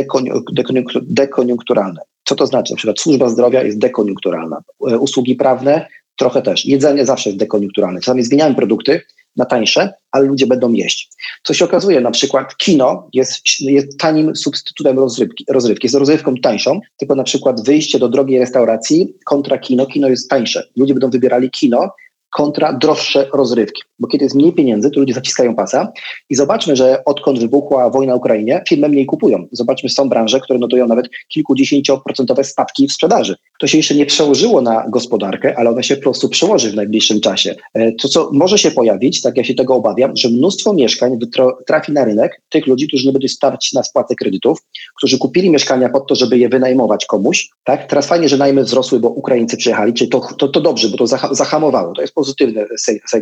[1.01, 2.01] dekoniunkturalne.
[2.23, 2.73] Co to znaczy?
[2.73, 5.87] Na przykład służba zdrowia jest dekoniunkturalna, e, usługi prawne
[6.21, 7.99] trochę też, jedzenie zawsze jest dekoniunkturalne.
[7.99, 9.01] Czasami zmieniamy produkty
[9.35, 11.09] na tańsze, ale ludzie będą jeść.
[11.43, 16.79] Co się okazuje, na przykład kino jest, jest tanim substytutem rozrywki, rozrywki, jest rozrywką tańszą,
[16.97, 20.67] tylko na przykład wyjście do drogiej restauracji kontra kino, kino jest tańsze.
[20.77, 21.89] Ludzie będą wybierali kino,
[22.31, 23.81] kontra droższe rozrywki.
[23.99, 25.91] Bo kiedy jest mniej pieniędzy, to ludzie zaciskają pasa
[26.29, 29.47] i zobaczmy, że odkąd wybuchła wojna w Ukrainie, firmy mniej kupują.
[29.51, 33.35] Zobaczmy, są branże, które notują nawet kilkudziesięcioprocentowe spadki w sprzedaży.
[33.59, 37.21] To się jeszcze nie przełożyło na gospodarkę, ale one się po prostu przełoży w najbliższym
[37.21, 37.55] czasie.
[37.73, 41.19] E, to, co może się pojawić, tak ja się tego obawiam, że mnóstwo mieszkań
[41.67, 44.59] trafi na rynek tych ludzi, którzy nie będą stać na spłatę kredytów,
[44.97, 47.49] którzy kupili mieszkania po to, żeby je wynajmować komuś.
[47.63, 47.87] Tak?
[47.87, 51.07] Teraz fajnie, że najmy wzrosły, bo Ukraińcy przyjechali, czyli to, to, to dobrze, bo to
[51.31, 51.93] zahamowało.
[51.93, 52.65] To jest pozytywne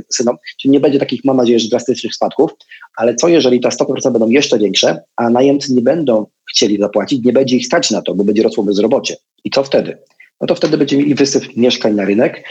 [0.09, 2.51] synom, czyli nie będzie takich, mam nadzieję, że drastycznych spadków,
[2.97, 7.25] ale co jeżeli te stopy procentowe będą jeszcze większe, a najemcy nie będą chcieli zapłacić,
[7.25, 9.15] nie będzie ich stać na to, bo będzie rosło bezrobocie.
[9.43, 9.97] I co wtedy?
[10.41, 12.43] No to wtedy będziemy mieli wysyp mieszkań na rynek,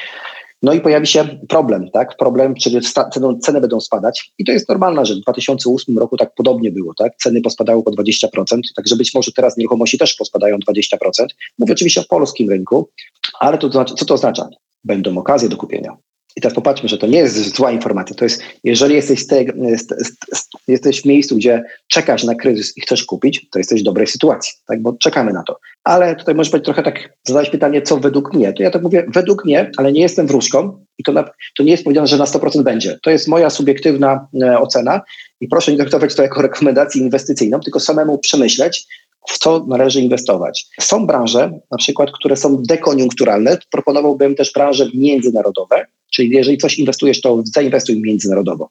[0.63, 2.17] no i pojawi się problem, tak?
[2.17, 2.81] Problem, czyli
[3.15, 5.19] ceny, ceny będą spadać i to jest normalna rzecz.
[5.19, 7.13] W 2008 roku tak podobnie było, tak?
[7.17, 8.27] Ceny pospadały po 20%,
[8.77, 10.97] także być może teraz nieruchomości też pospadają 20%.
[11.59, 12.89] Mówię oczywiście o polskim rynku,
[13.41, 14.49] ale to, co to oznacza?
[14.85, 15.97] Będą okazje do kupienia.
[16.39, 18.17] I teraz popatrzmy, że to nie jest zła informacja.
[18.17, 19.45] To jest, jeżeli jesteś, te,
[20.69, 24.53] jesteś w miejscu, gdzie czekasz na kryzys i chcesz kupić, to jesteś w dobrej sytuacji,
[24.67, 24.83] tak?
[24.83, 25.59] bo czekamy na to.
[25.85, 28.53] Ale tutaj możesz być trochę tak, zadać pytanie, co według mnie.
[28.53, 31.25] To ja tak mówię, według mnie, ale nie jestem wróżką i to, na,
[31.57, 32.99] to nie jest powiedziane, że na 100% będzie.
[33.03, 35.01] To jest moja subiektywna e, ocena
[35.41, 38.87] i proszę nie traktować to jako rekomendację inwestycyjną, tylko samemu przemyśleć,
[39.29, 40.67] w co należy inwestować.
[40.81, 43.59] Są branże, na przykład, które są dekoniunkturalne.
[43.71, 48.69] Proponowałbym też branże międzynarodowe, czyli jeżeli coś inwestujesz, to zainwestuj międzynarodowo.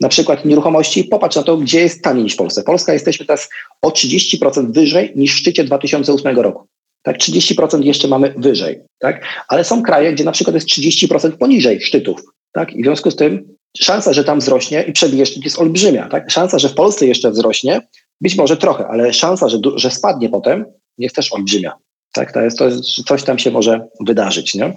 [0.00, 2.62] Na przykład nieruchomości, popatrz na to, gdzie jest taniej niż w Polsce.
[2.62, 3.48] Polska jesteśmy teraz
[3.82, 6.66] o 30% wyżej niż w szczycie 2008 roku.
[7.02, 9.24] Tak, 30% jeszcze mamy wyżej, tak?
[9.48, 12.20] Ale są kraje, gdzie na przykład jest 30% poniżej szczytów,
[12.52, 12.72] tak?
[12.72, 16.30] I w związku z tym szansa, że tam wzrośnie i przebije szczyt jest olbrzymia, tak?
[16.30, 17.80] Szansa, że w Polsce jeszcze wzrośnie,
[18.20, 20.64] być może trochę, ale szansa, że, że spadnie potem,
[20.98, 21.72] jest też olbrzymia.
[22.12, 24.54] Tak, to jest, to jest, coś tam się może wydarzyć.
[24.54, 24.76] Nie?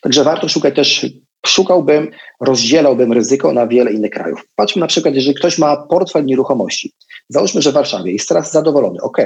[0.00, 1.06] Także warto szukać też,
[1.46, 4.48] szukałbym, rozdzielałbym ryzyko na wiele innych krajów.
[4.56, 6.92] Patrzmy na przykład, jeżeli ktoś ma portfel nieruchomości,
[7.28, 9.18] załóżmy, że w Warszawie jest teraz zadowolony, ok.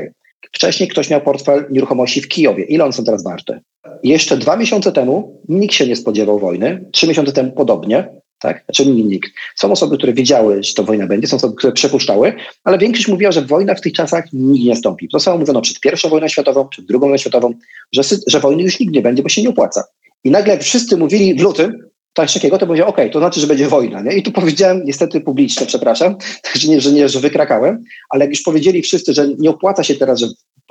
[0.53, 2.65] Wcześniej ktoś miał portfel nieruchomości w Kijowie.
[2.65, 3.61] Ile one są teraz warte?
[4.03, 8.65] Jeszcze dwa miesiące temu nikt się nie spodziewał wojny, trzy miesiące temu podobnie tak?
[8.65, 9.31] Znaczy nikt.
[9.57, 13.33] Są osoby, które wiedziały, że to wojna będzie, są osoby, które przepuszczały, ale większość mówiła,
[13.33, 15.09] że wojna w tych czasach nigdy nie nastąpi.
[15.09, 17.55] To samo mówiono przed pierwszą wojną światową, przed drugą wojną światową,
[17.93, 19.85] że, że wojny już nigdy nie będzie, bo się nie opłaca.
[20.25, 23.69] I nagle wszyscy mówili w lutym, tak takiego, to powiedział, ok, to znaczy, że będzie
[23.69, 24.03] wojna.
[24.03, 24.13] Nie?
[24.13, 26.17] I tu powiedziałem, niestety publicznie, przepraszam,
[26.61, 29.95] że nie, że nie, że wykrakałem, ale jak już powiedzieli wszyscy, że nie opłaca się
[29.95, 30.27] teraz, że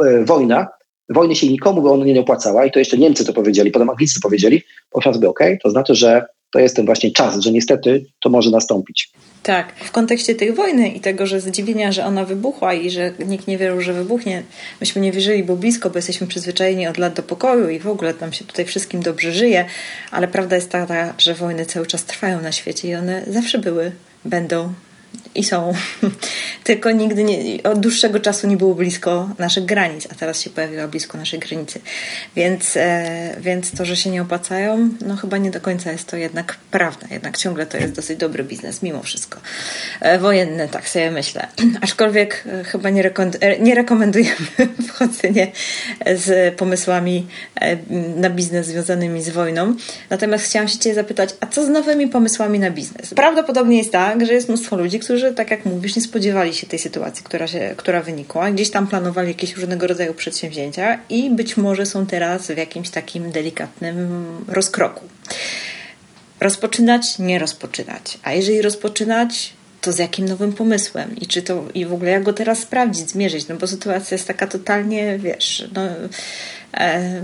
[0.05, 0.67] e, wojna,
[1.09, 4.15] wojny się nikomu by ona nie opłacała i to jeszcze Niemcy to powiedzieli, potem Anglicy
[4.15, 8.05] to powiedzieli, pomyślałem sobie, ok, to znaczy, że to jest ten właśnie czas, że niestety
[8.23, 9.11] to może nastąpić.
[9.45, 13.47] Tak, w kontekście tej wojny i tego, że zdziwienia, że ona wybuchła i że nikt
[13.47, 14.43] nie wierzył, że wybuchnie,
[14.81, 18.13] myśmy nie wierzyli, bo blisko, bo jesteśmy przyzwyczajeni od lat do pokoju i w ogóle
[18.13, 19.65] tam się tutaj wszystkim dobrze żyje,
[20.11, 23.91] ale prawda jest taka, że wojny cały czas trwają na świecie i one zawsze były,
[24.25, 24.73] będą
[25.35, 25.73] i są.
[26.63, 30.87] Tylko nigdy nie, od dłuższego czasu nie było blisko naszych granic, a teraz się pojawiła
[30.87, 31.79] blisko naszej granicy.
[32.35, 36.17] Więc, e, więc to, że się nie opłacają, no chyba nie do końca jest to
[36.17, 37.07] jednak prawda.
[37.11, 39.39] Jednak ciągle to jest dosyć dobry biznes, mimo wszystko.
[40.01, 41.47] E, wojenny, tak sobie myślę.
[41.81, 44.35] Aczkolwiek e, chyba nie, rekom- e, nie rekomendujemy
[44.87, 45.47] wchodzenia
[46.15, 47.77] z pomysłami e,
[48.15, 49.75] na biznes związanymi z wojną.
[50.09, 53.13] Natomiast chciałam się Cię zapytać, a co z nowymi pomysłami na biznes?
[53.13, 56.79] Prawdopodobnie jest tak, że jest mnóstwo ludzi, którzy, tak jak mówisz, nie spodziewali się tej
[56.79, 58.51] sytuacji, która, się, która wynikła.
[58.51, 63.31] Gdzieś tam planowali jakieś różnego rodzaju przedsięwzięcia i być może są teraz w jakimś takim
[63.31, 65.05] delikatnym rozkroku.
[66.39, 68.17] Rozpoczynać, nie rozpoczynać.
[68.23, 72.23] A jeżeli rozpoczynać, to z jakim nowym pomysłem i czy to i w ogóle jak
[72.23, 75.81] go teraz sprawdzić, zmierzyć, no bo sytuacja jest taka totalnie, wiesz, no,
[76.73, 77.21] e,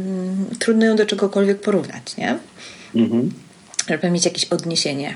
[0.60, 2.38] trudno ją do czegokolwiek porównać, nie?
[2.96, 3.32] Mhm.
[3.88, 5.16] Żeby mieć jakieś odniesienie.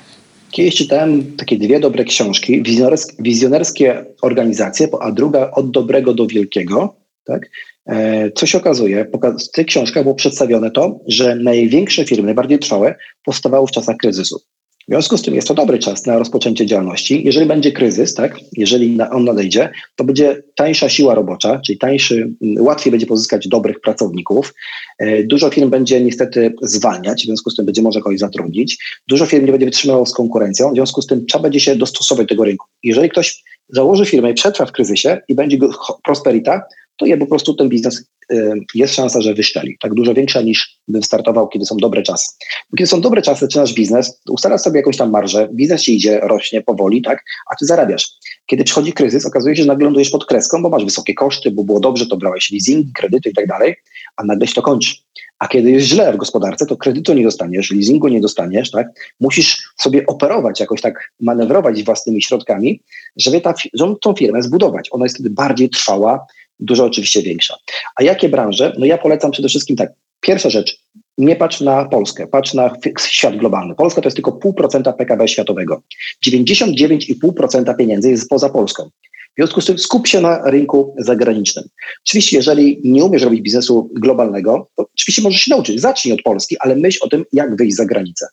[0.56, 6.96] Kiedyś czytałem takie dwie dobre książki, wizjonerskie, wizjonerskie organizacje, a druga od dobrego do wielkiego.
[7.26, 7.50] Tak?
[7.86, 9.12] E, co się okazuje?
[9.24, 14.42] W tych książkach było przedstawione to, że największe firmy, najbardziej trwałe, powstawały w czasach kryzysu.
[14.88, 17.24] W związku z tym jest to dobry czas na rozpoczęcie działalności.
[17.26, 22.92] Jeżeli będzie kryzys, tak, jeżeli on nadejdzie, to będzie tańsza siła robocza, czyli tańszy, łatwiej
[22.92, 24.54] będzie pozyskać dobrych pracowników.
[25.00, 28.78] E, dużo firm będzie niestety zwalniać, w związku z tym będzie może kogoś zatrudnić.
[29.08, 32.26] Dużo firm nie będzie wytrzymywało z konkurencją, w związku z tym trzeba będzie się dostosować
[32.26, 32.68] do tego rynku.
[32.84, 35.58] Jeżeli ktoś założy firmę i przetrwa w kryzysie i będzie
[36.04, 36.62] prosperita,
[36.98, 39.78] to je po prostu ten biznes y, jest szansa, że wyszczeli.
[39.82, 42.26] Tak dużo większa niż bym startował, kiedy są dobre czasy.
[42.72, 46.20] Bo kiedy są dobre czasy, zaczynasz biznes, ustalasz sobie jakąś tam marżę, biznes ci idzie,
[46.20, 48.12] rośnie powoli, tak, a ty zarabiasz.
[48.46, 51.64] Kiedy przychodzi kryzys, okazuje się, że nagle lądujesz pod kreską, bo masz wysokie koszty, bo
[51.64, 53.76] było dobrze, to brałeś leasingi, kredyty i tak dalej,
[54.18, 54.96] a nagle się to kończy.
[55.40, 58.88] A kiedy jest źle w gospodarce, to kredytu nie dostaniesz, leasingu nie dostaniesz, tak?
[59.20, 62.82] Musisz sobie operować, jakoś tak manewrować własnymi środkami,
[63.18, 64.88] żeby, ta, żeby tą firmę zbudować.
[64.92, 66.26] Ona jest wtedy bardziej trwała,
[66.60, 67.56] dużo oczywiście większa.
[67.96, 68.74] A jakie branże?
[68.78, 69.90] No ja polecam przede wszystkim tak.
[70.22, 70.78] Pierwsza rzecz,
[71.18, 73.76] nie patrz na Polskę, patrz na świat globalny.
[73.76, 75.82] Polska to jest tylko 0,5% PKB światowego.
[76.28, 78.90] 99,5% pieniędzy jest poza Polską.
[79.36, 81.66] W związku z tym skup się na rynku zagranicznym.
[82.06, 85.82] Oczywiście, jeżeli nie umiesz robić biznesu globalnego, to oczywiście możesz się nauczyć.
[85.82, 88.28] Zacznij od Polski, ale myśl o tym, jak wyjść za granicę.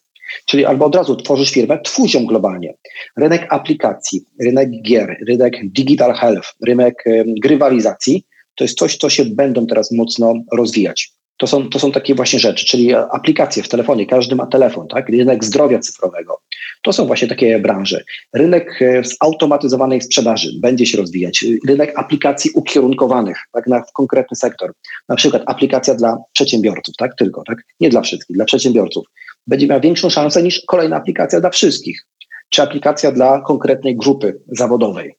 [0.46, 2.74] Czyli albo od razu tworzysz firmę, twórz ją globalnie.
[3.16, 9.66] Rynek aplikacji, rynek gier, rynek digital health, rynek grywalizacji, to jest coś, co się będą
[9.66, 11.12] teraz mocno rozwijać.
[11.36, 15.08] To są, to są takie właśnie rzeczy, czyli aplikacje w telefonie, każdy ma telefon, tak?
[15.08, 16.40] Rynek zdrowia cyfrowego.
[16.82, 18.04] To są właśnie takie branże.
[18.34, 21.44] Rynek e, zautomatyzowanej sprzedaży będzie się rozwijać.
[21.68, 24.72] Rynek aplikacji ukierunkowanych tak, na konkretny sektor.
[25.08, 27.16] Na przykład aplikacja dla przedsiębiorców, tak?
[27.16, 27.58] Tylko, tak?
[27.80, 29.06] Nie dla wszystkich, dla przedsiębiorców
[29.46, 32.06] będzie miała większą szansę niż kolejna aplikacja dla wszystkich,
[32.48, 35.14] czy aplikacja dla konkretnej grupy zawodowej.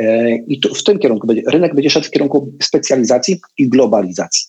[0.00, 4.46] E, I tu, w tym kierunku będzie, rynek będzie szedł w kierunku specjalizacji i globalizacji.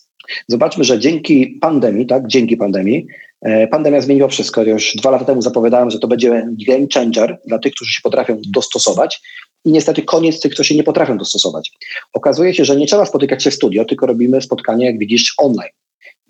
[0.48, 3.06] Zobaczmy, że dzięki pandemii, tak, dzięki pandemii,
[3.42, 4.62] e, pandemia zmieniła wszystko.
[4.62, 8.40] Już dwa lata temu zapowiadałem, że to będzie game changer dla tych, którzy się potrafią
[8.52, 9.22] dostosować
[9.64, 11.72] i niestety koniec tych, którzy się nie potrafią dostosować.
[12.12, 15.70] Okazuje się, że nie trzeba spotykać się w studio, tylko robimy spotkanie, jak widzisz, online.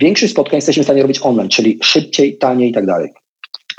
[0.00, 3.10] Większość spotkań jesteśmy w stanie robić online, czyli szybciej, taniej i tak dalej.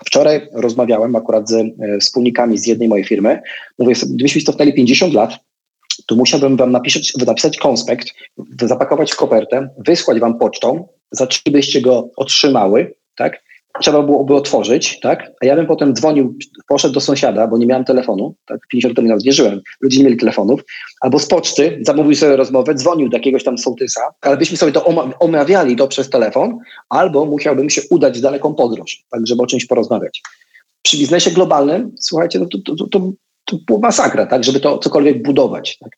[0.06, 3.42] Wczoraj rozmawiałem akurat z e, wspólnikami z jednej mojej firmy.
[3.80, 5.34] Mówię, gdybyśmy cofnęli 50 lat,
[6.08, 8.08] to musiałbym wam napisać, napisać konspekt,
[8.62, 13.44] zapakować w kopertę, wysłać wam pocztą, zaczęlibyście go otrzymały, tak?
[13.82, 15.32] Trzeba byłoby otworzyć, tak?
[15.42, 16.38] A ja bym potem dzwonił,
[16.68, 18.60] poszedł do sąsiada, bo nie miałem telefonu, tak?
[18.70, 20.62] 50 lat temu nie żyłem, ludzie nie mieli telefonów,
[21.02, 24.86] albo z poczty zamówił sobie rozmowę, dzwonił do jakiegoś tam sołtysa, ale byśmy sobie to
[25.20, 26.58] omawiali to przez telefon,
[26.90, 30.22] albo musiałbym się udać w daleką podróż, tak, żeby o czymś porozmawiać.
[30.82, 33.00] Przy biznesie globalnym, słuchajcie, no to, to, to,
[33.46, 35.78] to, była masakra, tak, żeby to cokolwiek budować.
[35.78, 35.90] Tak?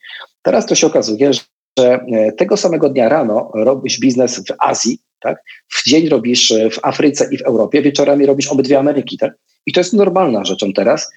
[0.42, 1.42] Teraz to się okazuje, że
[1.80, 5.44] że e, tego samego dnia rano robisz biznes w Azji, tak?
[5.70, 9.18] w dzień robisz e, w Afryce i w Europie, wieczorami robisz obydwie Ameryki.
[9.18, 9.34] Tak?
[9.66, 11.12] I to jest normalna rzeczą teraz.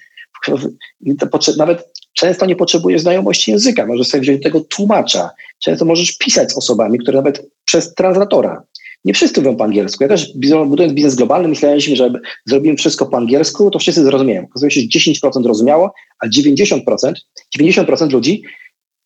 [1.57, 5.29] Nawet często nie potrzebujesz znajomości języka, możesz sobie wziąć tego tłumacza.
[5.63, 8.63] Często możesz pisać z osobami, które nawet przez translatora.
[9.05, 10.03] Nie wszyscy mówią po angielsku.
[10.03, 10.33] Ja też
[10.65, 12.11] budując biznes globalny myślałem, że
[12.45, 14.43] zrobimy wszystko po angielsku, to wszyscy zrozumieją.
[14.43, 16.81] Okazuje się, że 10% rozumiało, a 90%,
[17.59, 18.43] 90% ludzi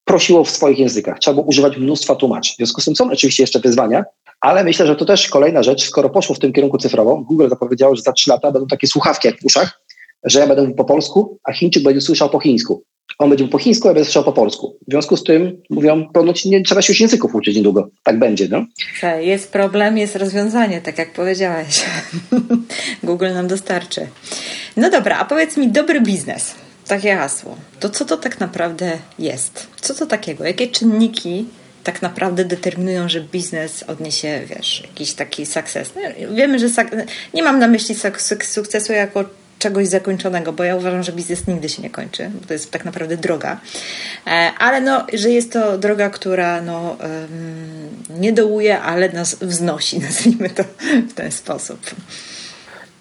[0.05, 1.19] prosiło w swoich językach.
[1.19, 2.53] Trzeba było używać mnóstwa tłumaczy.
[2.53, 4.05] W związku z tym są oczywiście jeszcze wyzwania,
[4.41, 7.95] ale myślę, że to też kolejna rzecz, skoro poszło w tym kierunku cyfrową, Google zapowiedziało,
[7.95, 9.81] że za trzy lata będą takie słuchawki jak w uszach,
[10.23, 12.83] że ja będę mówił po polsku, a Chińczyk będzie słyszał po chińsku.
[13.19, 14.77] On będzie po chińsku, a ja będę słyszał po polsku.
[14.87, 17.89] W związku z tym mówią, ponoć nie trzeba się już języków uczyć niedługo.
[18.03, 18.65] Tak będzie, no?
[19.19, 21.85] Jest problem, jest rozwiązanie, tak jak powiedziałeś.
[23.03, 24.07] Google nam dostarczy.
[24.77, 26.55] No dobra, a powiedz mi, dobry biznes
[26.87, 27.55] takie hasło.
[27.79, 29.67] To co to tak naprawdę jest?
[29.81, 30.43] Co to takiego?
[30.43, 31.45] Jakie czynniki
[31.87, 35.91] tak naprawdę determinują, że biznes odniesie, wiesz, jakiś taki sukces?
[35.95, 36.01] No,
[36.35, 36.67] wiemy, że
[37.33, 37.95] nie mam na myśli
[38.41, 39.25] sukcesu jako
[39.59, 42.85] czegoś zakończonego, bo ja uważam, że biznes nigdy się nie kończy, bo to jest tak
[42.85, 43.59] naprawdę droga.
[44.27, 46.97] E, ale no, że jest to droga, która no,
[48.09, 50.63] nie dołuje, ale nas wznosi, nazwijmy to
[51.09, 51.79] w ten sposób.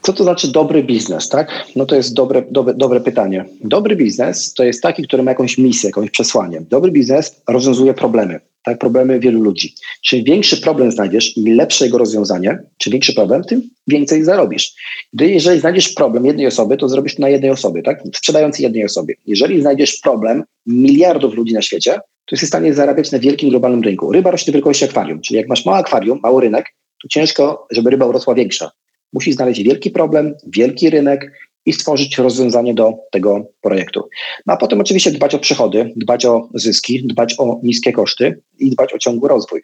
[0.07, 1.67] Co to znaczy dobry biznes, tak?
[1.77, 3.45] No to jest dobre, dobre, dobre pytanie.
[3.65, 6.61] Dobry biznes to jest taki, który ma jakąś misję, jakąś przesłanie.
[6.71, 8.79] Dobry biznes rozwiązuje problemy, tak?
[8.79, 9.75] Problemy wielu ludzi.
[10.05, 14.75] Czym większy problem znajdziesz i lepsze jego rozwiązanie, czym większy problem, tym więcej zarobisz.
[15.13, 18.03] Gdy jeżeli znajdziesz problem jednej osoby, to zrobisz to na jednej osobie, tak?
[18.15, 19.15] Sprzedając jednej osobie.
[19.27, 23.83] Jeżeli znajdziesz problem miliardów ludzi na świecie, to jesteś w stanie zarabiać na wielkim globalnym
[23.83, 24.13] rynku.
[24.13, 26.67] Ryba rośnie wielkości akwarium, czyli jak masz małe akwarium, mały rynek,
[27.03, 28.71] to ciężko, żeby ryba urosła większa.
[29.13, 31.33] Musi znaleźć wielki problem, wielki rynek
[31.67, 34.09] i stworzyć rozwiązanie do tego projektu.
[34.47, 38.71] No a potem oczywiście dbać o przychody, dbać o zyski, dbać o niskie koszty i
[38.71, 39.63] dbać o ciągły rozwój.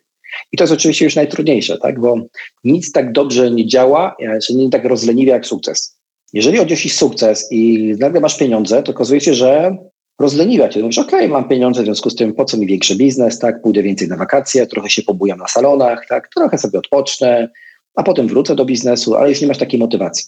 [0.52, 2.00] I to jest oczywiście już najtrudniejsze, tak?
[2.00, 2.16] bo
[2.64, 5.98] nic tak dobrze nie działa, czy nie tak rozleniwia jak sukces.
[6.32, 9.76] Jeżeli odniesiesz sukces i nagle masz pieniądze, to okazuje się, że
[10.20, 10.80] rozleniwia cię.
[10.80, 13.62] Mówisz, okej, okay, mam pieniądze, w związku z tym po co mi większy biznes, tak?
[13.62, 16.28] Pójdę więcej na wakacje, trochę się pobujam na salonach, tak?
[16.34, 17.48] Trochę sobie odpocznę,
[17.94, 20.26] a potem wrócę do biznesu, ale już nie masz takiej motywacji.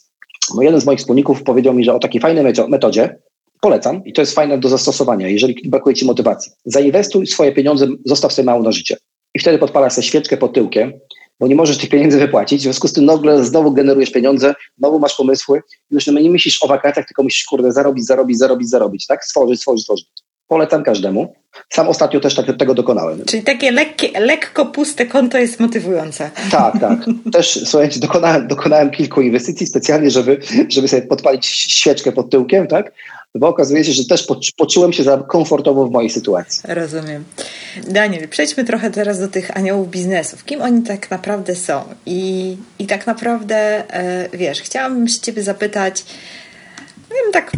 [0.54, 3.18] No jeden z moich wspólników powiedział mi, że o takiej fajnej metodzie
[3.60, 6.52] polecam i to jest fajne do zastosowania, jeżeli brakuje ci motywacji.
[6.64, 8.96] Zainwestuj swoje pieniądze, zostaw sobie mało na życie.
[9.34, 10.92] I wtedy podpalasz sobie świeczkę pod tyłkiem,
[11.40, 14.98] bo nie możesz tych pieniędzy wypłacić, w związku z tym nagle znowu generujesz pieniądze, znowu
[14.98, 19.24] masz pomysły, już nie myślisz o wakacjach, tylko myślisz, kurde, zarobić, zarobić, zarobić, zarobić, tak?
[19.24, 20.06] Stworzyć, stworzyć, stworzyć.
[20.54, 21.34] Polecam każdemu.
[21.70, 23.24] Sam ostatnio też tak, tego dokonałem.
[23.24, 26.30] Czyli takie lekkie, lekko puste konto jest motywujące.
[26.50, 26.98] Tak, tak.
[27.32, 30.38] Też, słuchajcie, dokonałem, dokonałem kilku inwestycji specjalnie, żeby,
[30.68, 32.92] żeby sobie podpalić świeczkę pod tyłkiem, tak?
[33.34, 36.62] Bo okazuje się, że też poczułem się za komfortowo w mojej sytuacji.
[36.68, 37.24] Rozumiem.
[37.88, 40.44] Daniel, przejdźmy trochę teraz do tych aniołów biznesów.
[40.44, 41.82] Kim oni tak naprawdę są?
[42.06, 43.56] I, i tak naprawdę,
[43.94, 46.04] e, wiesz, chciałabym Ciebie zapytać,
[47.22, 47.52] wiem, tak,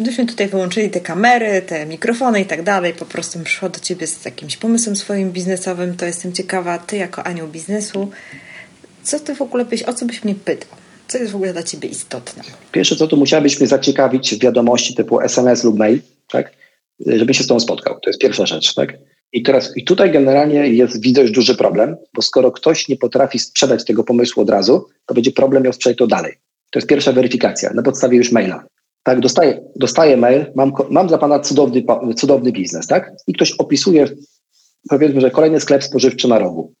[0.00, 4.06] gdyśmy tutaj wyłączyli te kamery, te mikrofony i tak dalej, po prostu przyszła do Ciebie
[4.06, 8.10] z jakimś pomysłem swoim biznesowym, to jestem ciekawa, Ty jako anioł biznesu,
[9.02, 10.78] co Ty w ogóle byś, o co byś mnie pytał?
[11.08, 12.42] Co jest w ogóle dla Ciebie istotne?
[12.72, 16.52] Pierwsze co, to musiałabyś mnie zaciekawić w wiadomości typu SMS lub mail, tak?
[17.06, 18.00] Żeby się z tą spotkał.
[18.00, 18.92] To jest pierwsza rzecz, tak?
[19.32, 23.38] I teraz, i tutaj generalnie jest, widzę już duży problem, bo skoro ktoś nie potrafi
[23.38, 26.32] sprzedać tego pomysłu od razu, to będzie problem miał sprzedać to dalej.
[26.70, 28.64] To jest pierwsza weryfikacja na podstawie już maila.
[29.04, 31.84] Tak, dostaję, dostaję mail, mam, mam dla pana cudowny,
[32.16, 33.12] cudowny biznes, tak?
[33.26, 34.06] I ktoś opisuje,
[34.88, 36.72] powiedzmy, że kolejny sklep spożywczy na rogu.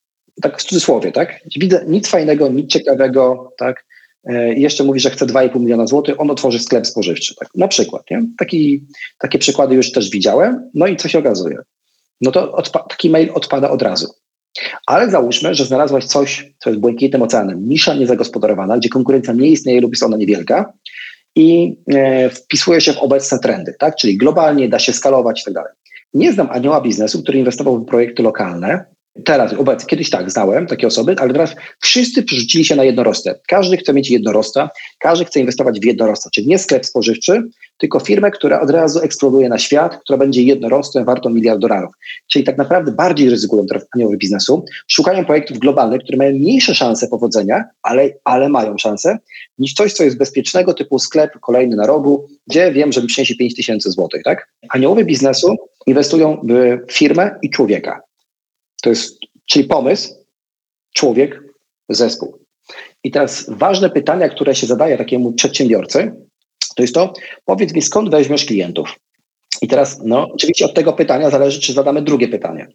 [0.42, 1.40] Tak w cudzysłowie, tak?
[1.56, 3.84] Widzę nic fajnego, nic ciekawego, tak?
[4.24, 7.48] E, I jeszcze mówi, że chce 2,5 miliona złotych, on otworzy sklep spożywczy, tak?
[7.54, 8.22] Na przykład, nie?
[8.38, 8.86] Taki,
[9.18, 10.70] takie przykłady już też widziałem.
[10.74, 11.58] No i co się okazuje?
[12.20, 14.14] No to taki mail odpada od razu.
[14.86, 19.80] Ale załóżmy, że znalazłaś coś, co jest błękitnym oceanem, nisza niezagospodarowana, gdzie konkurencja nie istnieje
[19.80, 20.72] lub jest ona niewielka
[21.36, 23.96] i e, wpisuje się w obecne trendy, tak?
[23.96, 25.72] czyli globalnie da się skalować i tak dalej.
[26.14, 28.84] Nie znam anioła biznesu, który inwestował w projekty lokalne,
[29.24, 33.40] Teraz, obecnie, kiedyś tak, znałem takie osoby, ale teraz wszyscy przerzucili się na jednorostę.
[33.48, 37.42] Każdy chce mieć jednorosta, każdy chce inwestować w jednorosta, czyli nie sklep spożywczy,
[37.78, 41.94] tylko firmę, która od razu eksploduje na świat, która będzie jednorostem wartą miliard dolarów.
[42.26, 47.08] Czyli tak naprawdę bardziej ryzykują teraz anioły biznesu, szukają projektów globalnych, które mają mniejsze szanse
[47.08, 49.18] powodzenia, ale, ale mają szanse,
[49.58, 53.34] niż coś, co jest bezpiecznego, typu sklep kolejny na rogu, gdzie wiem, że mi przyniesie
[53.34, 54.22] 5 tysięcy złotych.
[54.22, 54.48] Tak?
[54.68, 56.40] Aniołowie biznesu inwestują
[56.88, 58.00] w firmę i człowieka.
[58.84, 60.14] To jest, czyli pomysł,
[60.94, 61.40] człowiek,
[61.88, 62.38] zespół.
[63.04, 66.12] I teraz ważne pytania, które się zadaje takiemu przedsiębiorcy,
[66.76, 67.12] to jest to,
[67.44, 68.96] powiedz mi, skąd weźmiesz klientów?
[69.62, 72.66] I teraz, no, oczywiście od tego pytania zależy, czy zadamy drugie pytanie.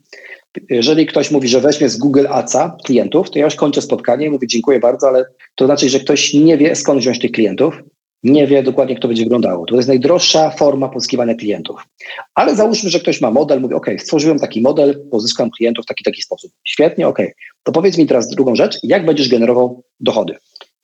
[0.69, 4.29] Jeżeli ktoś mówi, że weźmie z Google Adsa klientów, to ja już kończę spotkanie i
[4.29, 7.81] mówię dziękuję bardzo, ale to znaczy, że ktoś nie wie, skąd wziąć tych klientów,
[8.23, 9.65] nie wie dokładnie, jak to będzie wyglądało.
[9.65, 11.83] To jest najdroższa forma pozyskiwania klientów.
[12.35, 16.03] Ale załóżmy, że ktoś ma model, mówi, OK, stworzyłem taki model, pozyskam klientów w taki,
[16.03, 16.51] taki sposób.
[16.63, 17.17] Świetnie, OK.
[17.63, 20.35] To powiedz mi teraz drugą rzecz, jak będziesz generował dochody?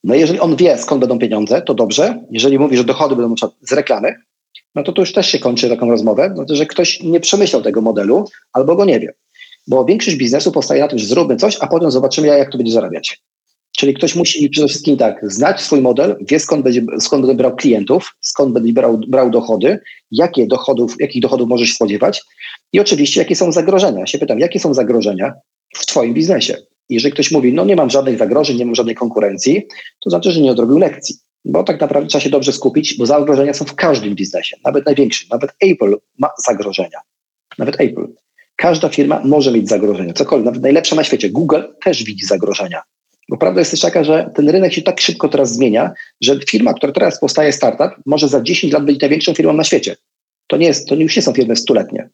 [0.04, 2.24] No jeżeli on wie, skąd będą pieniądze, to dobrze.
[2.30, 4.14] Jeżeli mówi, że dochody będą z reklamy,
[4.74, 7.80] no to to już też się kończy taką rozmowę, to, że ktoś nie przemyślał tego
[7.80, 9.14] modelu albo go nie wie.
[9.66, 12.72] Bo większość biznesu powstaje na tym, że zróbmy coś, a potem zobaczymy, jak to będzie
[12.72, 13.22] zarabiać.
[13.76, 17.56] Czyli ktoś musi przede wszystkim tak, znać swój model, wie skąd będzie, skąd będzie brał
[17.56, 19.78] klientów, skąd będzie brał, brał dochody,
[20.10, 22.22] jakie dochodów, jakich dochodów możesz spodziewać
[22.72, 24.00] i oczywiście jakie są zagrożenia.
[24.00, 25.34] Ja się pytam, jakie są zagrożenia
[25.76, 26.56] w Twoim biznesie?
[26.88, 29.66] Jeżeli ktoś mówi, no nie mam żadnych zagrożeń, nie mam żadnej konkurencji,
[30.04, 31.16] to znaczy, że nie odrobił lekcji.
[31.44, 35.28] Bo tak naprawdę trzeba się dobrze skupić, bo zagrożenia są w każdym biznesie, nawet największym.
[35.30, 36.98] Nawet Apple ma zagrożenia.
[37.58, 38.06] Nawet Apple.
[38.56, 41.30] Każda firma może mieć zagrożenia, cokolwiek, nawet najlepsza na świecie.
[41.30, 42.82] Google też widzi zagrożenia.
[43.28, 46.74] Bo prawda jest też taka, że ten rynek się tak szybko teraz zmienia, że firma,
[46.74, 49.96] która teraz powstaje, startup, może za 10 lat być największą firmą na świecie.
[50.46, 52.08] To nie jest, to już nie są firmy stuletnie.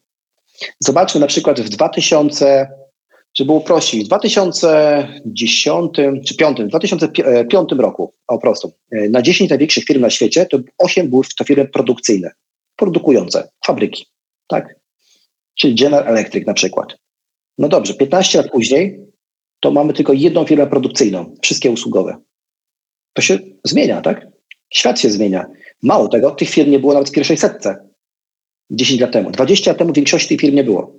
[0.80, 2.68] Zobaczmy na przykład w 2000,
[3.34, 5.92] żeby było prościej, w 2010
[6.26, 8.72] czy 5, 2005 roku, po prostu,
[9.10, 12.30] na 10 największych firm na świecie, to 8 były to firmy produkcyjne,
[12.76, 14.06] produkujące, fabryki,
[14.46, 14.74] tak?
[15.58, 16.96] Czyli General Electric na przykład.
[17.58, 19.11] No dobrze, 15 lat później
[19.62, 22.16] to mamy tylko jedną firmę produkcyjną, wszystkie usługowe.
[23.12, 24.26] To się zmienia, tak?
[24.70, 25.46] Świat się zmienia.
[25.82, 27.88] Mało tego, tych firm nie było nawet w pierwszej setce
[28.70, 29.30] 10 lat temu.
[29.30, 30.94] 20 lat temu większości tych firm nie było.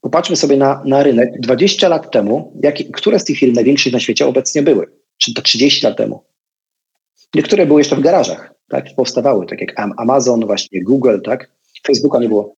[0.00, 1.40] Popatrzmy sobie na, na rynek.
[1.40, 4.86] 20 lat temu, jak, które z tych firm największych na świecie obecnie były?
[5.16, 6.24] Czy to 30 lat temu?
[7.34, 8.86] Niektóre były jeszcze w garażach, tak?
[8.96, 11.50] Powstawały, tak jak Amazon, właśnie Google, tak?
[11.86, 12.54] Facebooka nie było.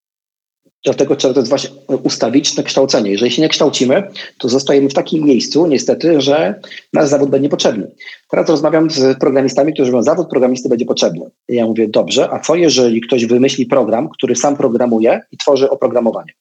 [0.85, 1.71] Dlatego trzeba to właśnie
[2.03, 3.11] ustawiczne kształcenie.
[3.11, 4.03] Jeżeli się nie kształcimy,
[4.39, 6.61] to zostajemy w takim miejscu, niestety, że
[6.93, 7.91] nasz zawód będzie potrzebny.
[8.31, 11.31] Teraz rozmawiam z programistami, którzy mówią, zawód programisty będzie potrzebny.
[11.49, 15.71] I ja mówię, dobrze, a co jeżeli ktoś wymyśli program, który sam programuje i tworzy
[15.71, 16.33] oprogramowanie?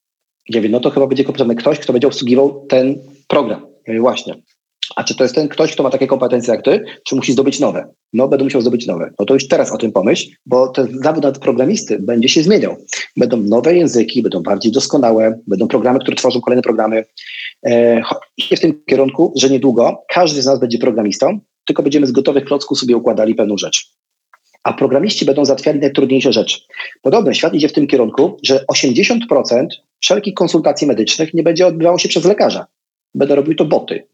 [0.50, 2.96] Ja mówię, no to chyba będzie potrzebny ktoś, kto będzie obsługiwał ten
[3.28, 3.62] program.
[3.62, 4.36] Ja mówię, właśnie.
[4.96, 7.60] A czy to jest ten ktoś, kto ma takie kompetencje jak ty, czy musi zdobyć
[7.60, 7.88] nowe?
[8.14, 9.12] No, będę musiał zdobyć nowe.
[9.20, 12.76] No to już teraz o tym pomyśl, bo ten zawód programisty będzie się zmieniał.
[13.18, 17.06] Będą nowe języki, będą bardziej doskonałe, będą programy, które tworzą kolejne programy.
[17.66, 18.02] E,
[18.38, 22.46] idzie w tym kierunku, że niedługo każdy z nas będzie programistą, tylko będziemy z gotowych
[22.46, 23.92] klocków sobie układali pewną rzecz.
[24.64, 26.60] A programiści będą załatwiali najtrudniejsze rzeczy.
[27.02, 29.68] Podobno świat idzie w tym kierunku, że 80%
[30.00, 32.66] wszelkich konsultacji medycznych nie będzie odbywało się przez lekarza.
[33.16, 34.08] Będą robiły to boty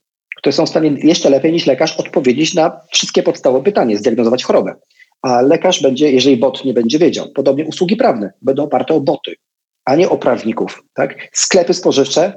[0.45, 4.75] które są w stanie jeszcze lepiej niż lekarz odpowiedzieć na wszystkie podstawowe pytania, zdiagnozować chorobę.
[5.21, 9.35] A lekarz będzie, jeżeli bot nie będzie wiedział, podobnie usługi prawne będą oparte o boty,
[9.85, 10.83] a nie o prawników.
[10.93, 11.29] Tak?
[11.33, 12.33] Sklepy spożywcze,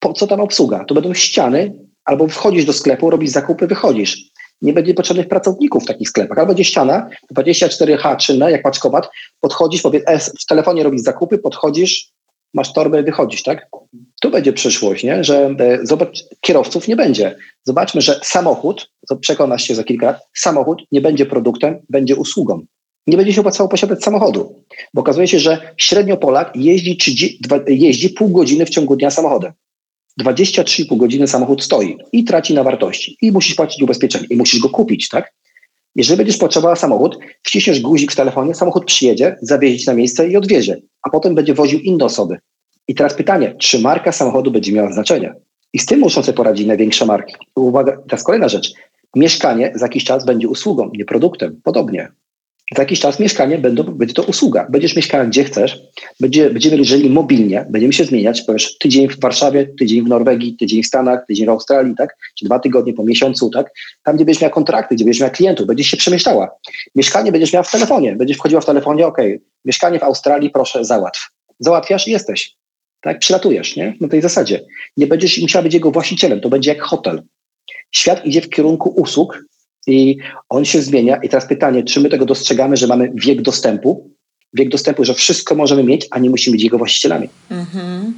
[0.00, 0.84] po co tam obsługa?
[0.84, 1.72] To będą ściany,
[2.04, 4.18] albo wchodzisz do sklepu, robisz zakupy, wychodzisz.
[4.62, 6.38] Nie będzie potrzebnych pracowników w takich sklepach.
[6.38, 9.08] Albo będzie ściana, 24H czynna, jak paczkomat,
[9.40, 10.04] podchodzisz, powiedz,
[10.42, 12.12] w telefonie robisz zakupy, podchodzisz,
[12.54, 13.66] masz torbę, wychodzisz, tak?
[14.22, 15.24] Tu będzie przyszłość, nie?
[15.24, 17.36] że e, zobacz, kierowców nie będzie.
[17.64, 18.90] Zobaczmy, że samochód,
[19.20, 22.66] przekonasz się za kilka lat, samochód nie będzie produktem, będzie usługą.
[23.06, 28.10] Nie będzie się opłacało posiadać samochodu, bo okazuje się, że średnio Polak jeździ, 30, jeździ
[28.10, 29.52] pół godziny w ciągu dnia samochodem.
[30.20, 34.68] 23,5 godziny samochód stoi i traci na wartości i musisz płacić ubezpieczenie i musisz go
[34.68, 35.34] kupić, tak?
[35.96, 40.80] Jeżeli będziesz potrzebował samochód, wciśniesz guzik w telefonie, samochód przyjedzie, zawiezie na miejsce i odwiezie,
[41.02, 42.38] a potem będzie woził inne osoby.
[42.88, 45.34] I teraz pytanie, czy marka samochodu będzie miała znaczenie?
[45.72, 47.34] I z tym muszą sobie poradzić największe marki.
[47.56, 48.72] Uwaga, teraz kolejna rzecz.
[49.16, 51.60] Mieszkanie za jakiś czas będzie usługą, nie produktem.
[51.64, 52.12] Podobnie.
[52.76, 54.66] Za jakiś czas mieszkanie będą, będzie to usługa.
[54.70, 55.80] Będziesz mieszkał gdzie chcesz,
[56.20, 60.82] będzie, będziemy żyli mobilnie, będziemy się zmieniać, powiesz tydzień w Warszawie, tydzień w Norwegii, tydzień
[60.82, 62.16] w Stanach, tydzień w Australii, tak?
[62.38, 63.70] Czy dwa tygodnie po miesiącu, tak?
[64.02, 66.50] Tam, gdzie będziesz miał kontrakty, gdzie będziesz miał klientów, będziesz się przemieszczała.
[66.94, 69.18] Mieszkanie będziesz miał w telefonie, będziesz wchodziła w telefonie, ok,
[69.64, 71.30] mieszkanie w Australii, proszę, załatw.
[71.58, 72.56] Załatwiasz i jesteś.
[73.00, 73.18] Tak?
[73.18, 73.94] Przylatujesz, nie?
[74.00, 74.60] Na tej zasadzie.
[74.96, 77.22] Nie będziesz musiała być jego właścicielem, to będzie jak hotel.
[77.90, 79.44] Świat idzie w kierunku usług,
[79.86, 80.16] i
[80.48, 81.16] on się zmienia.
[81.16, 84.12] I teraz pytanie, czy my tego dostrzegamy, że mamy wiek dostępu?
[84.54, 87.28] Wiek dostępu, że wszystko możemy mieć, a nie musimy być jego właścicielami.
[87.50, 88.14] Mhm.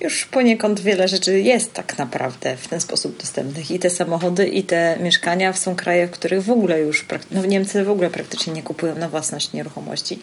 [0.00, 3.70] Już poniekąd wiele rzeczy jest tak naprawdę w ten sposób dostępnych.
[3.70, 7.84] I te samochody, i te mieszkania są kraje, w których w ogóle już, no Niemcy
[7.84, 10.18] w ogóle praktycznie nie kupują na własność nieruchomości.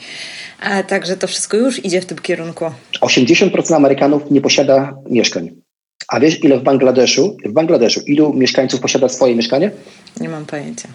[0.60, 2.66] A także to wszystko już idzie w tym kierunku.
[3.02, 5.65] 80% Amerykanów nie posiada mieszkań.
[6.08, 9.72] A wiesz, ile w Bangladeszu, w Bangladeszu, ilu mieszkańców posiada swoje mieszkanie?
[10.20, 10.88] Nie mam pojęcia.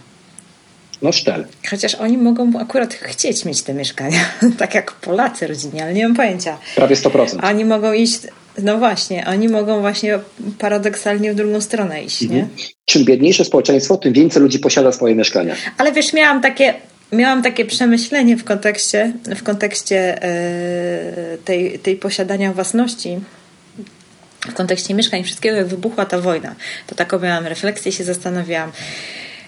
[1.02, 1.46] No sztel.
[1.70, 4.20] Chociaż oni mogą akurat chcieć mieć te mieszkania,
[4.58, 6.58] tak jak Polacy rodzinni, ale nie mam pojęcia.
[6.76, 7.46] Prawie 100%.
[7.46, 8.20] Oni mogą iść,
[8.62, 10.18] no właśnie, oni mogą właśnie
[10.58, 12.40] paradoksalnie w drugą stronę iść, mhm.
[12.40, 12.48] nie?
[12.84, 15.54] Czym biedniejsze społeczeństwo, tym więcej ludzi posiada swoje mieszkania.
[15.78, 16.74] Ale wiesz, miałam takie,
[17.12, 20.18] miałam takie przemyślenie w kontekście, w kontekście
[21.32, 23.18] yy, tej, tej posiadania własności
[24.48, 26.54] w kontekście mieszkań wszystkiego, jak wybuchła ta wojna.
[26.86, 28.72] To taką miałam refleksję, się zastanawiałam.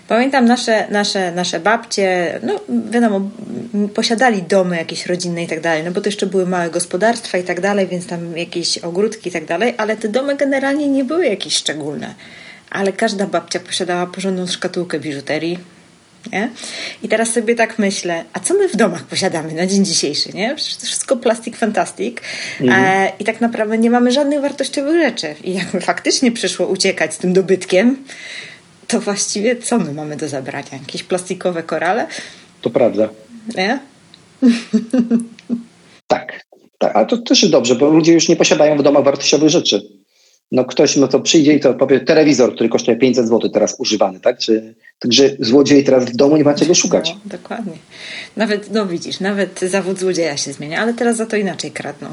[0.09, 3.21] Pamiętam nasze, nasze, nasze babcie, no wiadomo,
[3.95, 7.45] posiadali domy jakieś rodzinne i tak dalej, no bo to jeszcze były małe gospodarstwa i
[7.45, 11.27] tak dalej, więc tam jakieś ogródki i tak dalej, ale te domy generalnie nie były
[11.27, 12.15] jakieś szczególne.
[12.71, 15.59] Ale każda babcia posiadała porządną szkatułkę biżuterii,
[16.33, 16.51] nie?
[17.03, 20.55] I teraz sobie tak myślę, a co my w domach posiadamy na dzień dzisiejszy, nie?
[20.55, 22.17] Przecież to wszystko plastik fantastic
[22.61, 22.85] mhm.
[22.85, 25.35] e, i tak naprawdę nie mamy żadnych wartościowych rzeczy.
[25.45, 28.05] I jakby faktycznie przyszło uciekać z tym dobytkiem,
[28.87, 30.73] to właściwie co my mamy do zabrania?
[30.73, 32.07] Jakieś plastikowe korale?
[32.61, 33.09] To prawda.
[33.57, 33.81] Nie?
[36.07, 36.41] tak,
[36.79, 40.02] tak, ale to też jest dobrze, bo ludzie już nie posiadają w domach wartościowych rzeczy
[40.53, 44.21] no ktoś no to przyjdzie i to powie, telewizor, który kosztuje 500 zł teraz używany,
[44.21, 44.39] tak?
[44.39, 47.11] Czy, także złodziej teraz w domu nie ma czego szukać.
[47.11, 47.73] No, dokładnie.
[48.37, 52.09] Nawet, no widzisz, nawet zawód złodzieja się zmienia, ale teraz za to inaczej kradną.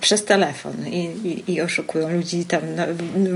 [0.00, 2.84] Przez telefon i, i, i oszukują ludzi tam, no,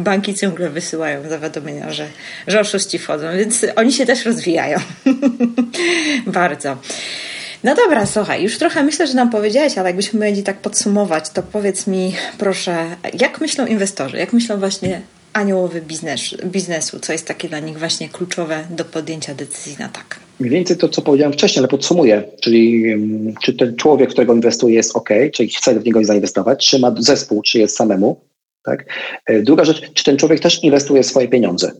[0.03, 2.09] banki ciągle wysyłają zawiadomienia, że,
[2.47, 4.78] że oszuści wchodzą, więc oni się też rozwijają.
[6.26, 6.76] Bardzo.
[7.64, 11.42] No dobra, słuchaj, już trochę myślę, że nam powiedziałeś, ale jakbyśmy mieli tak podsumować, to
[11.42, 15.02] powiedz mi proszę, jak myślą inwestorzy, jak myślą właśnie
[15.32, 20.20] aniołowy biznes, biznesu, co jest takie dla nich właśnie kluczowe do podjęcia decyzji na tak?
[20.40, 22.84] Mniej więcej to, co powiedziałem wcześniej, ale podsumuję, czyli
[23.42, 27.42] czy ten człowiek, którego inwestuje jest ok, czyli chce w niego zainwestować, czy ma zespół,
[27.42, 28.20] czy jest samemu,
[28.64, 28.84] tak?
[29.26, 31.72] E, druga rzecz, czy ten człowiek też inwestuje swoje pieniądze.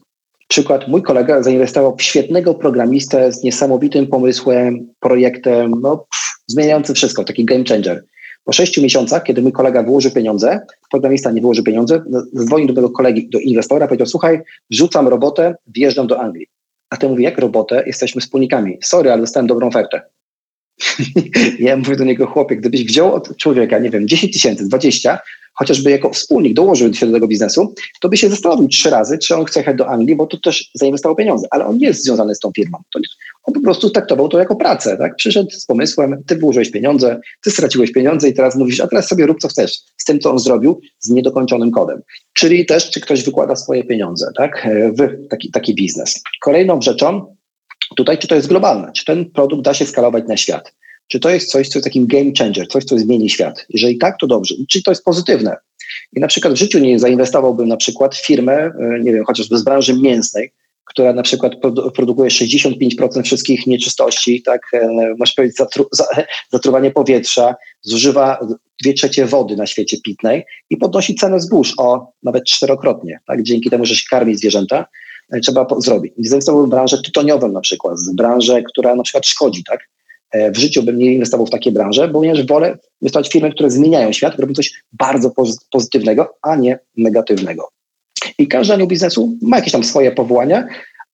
[0.49, 7.24] Przykład, mój kolega zainwestował w świetnego programistę z niesamowitym pomysłem, projektem, no, pff, zmieniającym wszystko,
[7.24, 8.05] taki game changer.
[8.44, 12.90] Po sześciu miesiącach, kiedy mój kolega wyłożył pieniądze, programista nie wyłożył pieniądze, zadzwonił do mojego
[12.90, 14.40] kolegi, do inwestora, powiedział, słuchaj,
[14.70, 16.47] rzucam robotę, wjeżdżam do Anglii.
[16.90, 17.82] A ten mówi, jak robotę?
[17.86, 18.78] Jesteśmy wspólnikami.
[18.84, 20.03] Sorry, ale dostałem dobrą ofertę.
[21.59, 25.18] ja mówię do niego, chłopie, gdybyś wziął od człowieka, nie wiem, 10 tysięcy, 20,
[25.57, 29.36] chociażby jako wspólnik dołożył się do tego biznesu, to by się zastanowił trzy razy, czy
[29.36, 32.34] on chce jechać do Anglii, bo tu też zainwestował pieniądze, ale on nie jest związany
[32.34, 32.78] z tą firmą.
[33.44, 35.16] on po prostu traktował to jako pracę, tak?
[35.16, 39.26] Przyszedł z pomysłem, ty wyłożyłeś pieniądze, ty straciłeś pieniądze i teraz mówisz, a teraz sobie
[39.26, 42.02] rób co chcesz z tym, co on zrobił, z niedokończonym kodem.
[42.32, 44.68] Czyli też, czy ktoś wykłada swoje pieniądze, tak?
[44.98, 46.22] W taki, taki biznes.
[46.40, 47.36] Kolejną rzeczą
[47.96, 50.72] tutaj, czy to jest globalne, czy ten produkt da się skalować na świat.
[51.09, 53.66] Czy to jest coś, co jest takim game changer, coś, co zmieni świat?
[53.70, 54.54] Jeżeli tak, to dobrze.
[54.68, 55.57] Czy to jest pozytywne?
[56.16, 59.59] I na przykład w życiu nie zainwestowałbym na przykład w firmę, e, nie wiem, chociażby
[59.59, 60.52] z branży mięsnej,
[60.84, 61.52] która na przykład
[61.94, 65.88] produkuje 65% wszystkich nieczystości, tak, e, masz powiedzieć, zatru,
[66.52, 68.38] zatruwanie powietrza, zużywa
[68.82, 73.70] dwie trzecie wody na świecie pitnej i podnosi cenę zbóż o nawet czterokrotnie, tak, dzięki
[73.70, 74.86] temu, że się karmi zwierzęta,
[75.32, 76.12] e, trzeba zrobić.
[76.18, 79.80] Zainwestowałbym w branżę tytoniową na przykład, w branżę, która na przykład szkodzi, tak,
[80.55, 84.12] w życiu bym nie inwestował w takie branże, ponieważ wolę inwestować w firmy, które zmieniają
[84.12, 85.32] świat, robią coś bardzo
[85.70, 87.68] pozytywnego, a nie negatywnego.
[88.39, 90.68] I każdy anioł biznesu ma jakieś tam swoje powołania,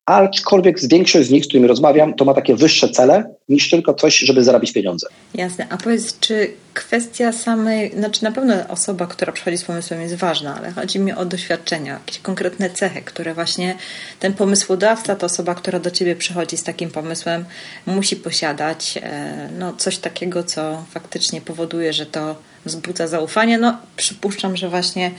[0.06, 3.94] aczkolwiek z większość z nich, z którymi rozmawiam, to ma takie wyższe cele niż tylko
[3.94, 5.06] coś, żeby zarabiać pieniądze.
[5.34, 5.66] Jasne.
[5.70, 10.56] A powiedz, czy kwestia samej, znaczy na pewno osoba, która przychodzi z pomysłem jest ważna,
[10.58, 13.76] ale chodzi mi o doświadczenia, jakieś konkretne cechy, które właśnie
[14.20, 17.44] ten pomysłodawca, ta osoba, która do ciebie przychodzi z takim pomysłem,
[17.86, 18.98] musi posiadać.
[19.02, 23.58] E, no, coś takiego, co faktycznie powoduje, że to wzbudza zaufanie.
[23.58, 25.10] No, przypuszczam, że właśnie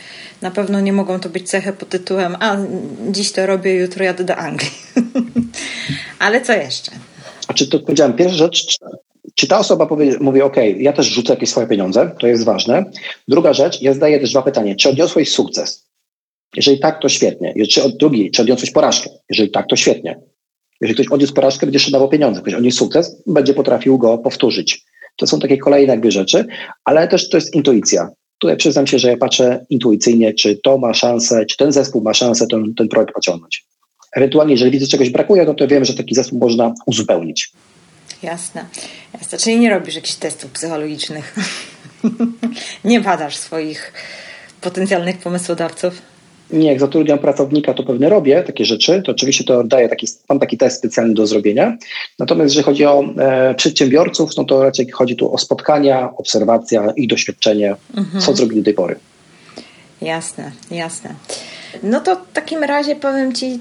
[0.42, 2.58] na pewno nie mogą to być cechy pod tytułem a
[3.12, 4.72] dziś to robię, jutro jadę do Anglii.
[6.20, 6.92] Ale co jeszcze?
[7.48, 8.78] A czy to powiedziałem, pierwsza rzecz,
[9.36, 12.86] czy ta osoba powie, mówi, OK, ja też rzucę jakieś swoje pieniądze, to jest ważne.
[13.28, 14.76] Druga rzecz, ja zadaję też dwa pytania.
[14.76, 15.88] Czy odniosłeś sukces?
[16.56, 17.54] Jeżeli tak, to świetnie.
[17.70, 19.10] Czy od drugi, czy odniosłeś porażkę?
[19.30, 20.20] Jeżeli tak, to świetnie.
[20.82, 22.42] Jeżeli ktoś odniósł porażkę, będzie szanował pieniądze.
[22.42, 24.86] Ktoś odniósł sukces, będzie potrafił go powtórzyć.
[25.16, 26.46] To są takie kolejne jakby rzeczy,
[26.86, 28.10] ale też to jest intuicja.
[28.40, 32.14] Tutaj przyznam się, że ja patrzę intuicyjnie, czy to ma szansę, czy ten zespół ma
[32.14, 33.66] szansę ten, ten projekt pociągnąć.
[34.16, 37.52] Ewentualnie, jeżeli widzę, czegoś brakuje, no to wiem, że taki zespół można uzupełnić.
[38.24, 38.66] Jasne.
[39.14, 39.38] Jasne.
[39.38, 41.36] Czyli nie robisz jakichś testów psychologicznych.
[42.86, 43.94] nie badasz swoich
[44.62, 46.13] potencjalnych pomysłodawców.
[46.52, 49.02] Nie, jak zatrudniam pracownika, to pewnie robię takie rzeczy.
[49.06, 51.78] To oczywiście to daję taki, mam taki test specjalny do zrobienia.
[52.20, 57.08] Natomiast jeżeli chodzi o e, przedsiębiorców, no to raczej chodzi tu o spotkania, obserwacja i
[57.08, 58.22] doświadczenie, mhm.
[58.22, 58.96] co zrobili do tej pory.
[60.02, 61.16] Jasne, jasne.
[61.84, 63.60] No to w takim razie powiem Ci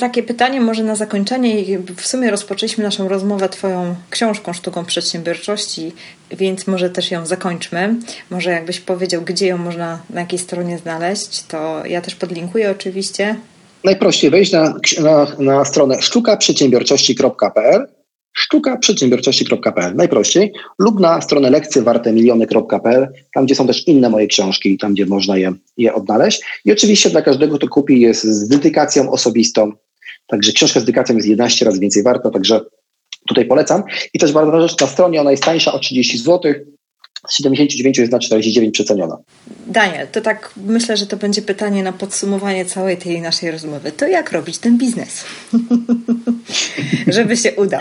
[0.00, 1.78] takie pytanie może na zakończenie.
[1.96, 5.92] W sumie rozpoczęliśmy naszą rozmowę Twoją książką Sztuką Przedsiębiorczości,
[6.30, 7.94] więc może też ją zakończmy.
[8.30, 13.36] Może jakbyś powiedział, gdzie ją można na jakiej stronie znaleźć, to ja też podlinkuję oczywiście.
[13.84, 17.97] Najprościej wejść na, na, na stronę sztukaprzedsiębiorczości.pl
[18.38, 25.06] sztukaprzedsiębiorczości.pl najprościej lub na stronę lekcjewartemiliony.pl, tam gdzie są też inne moje książki, tam gdzie
[25.06, 26.42] można je, je odnaleźć.
[26.64, 29.72] I oczywiście dla każdego, kto kupi jest z dedykacją osobistą,
[30.26, 32.60] także książka z dedykacją jest 11 razy więcej warta, także
[33.28, 33.82] tutaj polecam.
[34.14, 36.54] I też bardzo rzecz, na stronie ona jest tańsza o 30 zł,
[37.28, 39.16] z 79 jest na 49 przeceniona.
[39.66, 43.92] Daniel, to tak myślę, że to będzie pytanie na podsumowanie całej tej naszej rozmowy.
[43.92, 45.24] To jak robić ten biznes?
[47.06, 47.80] Żeby się udał.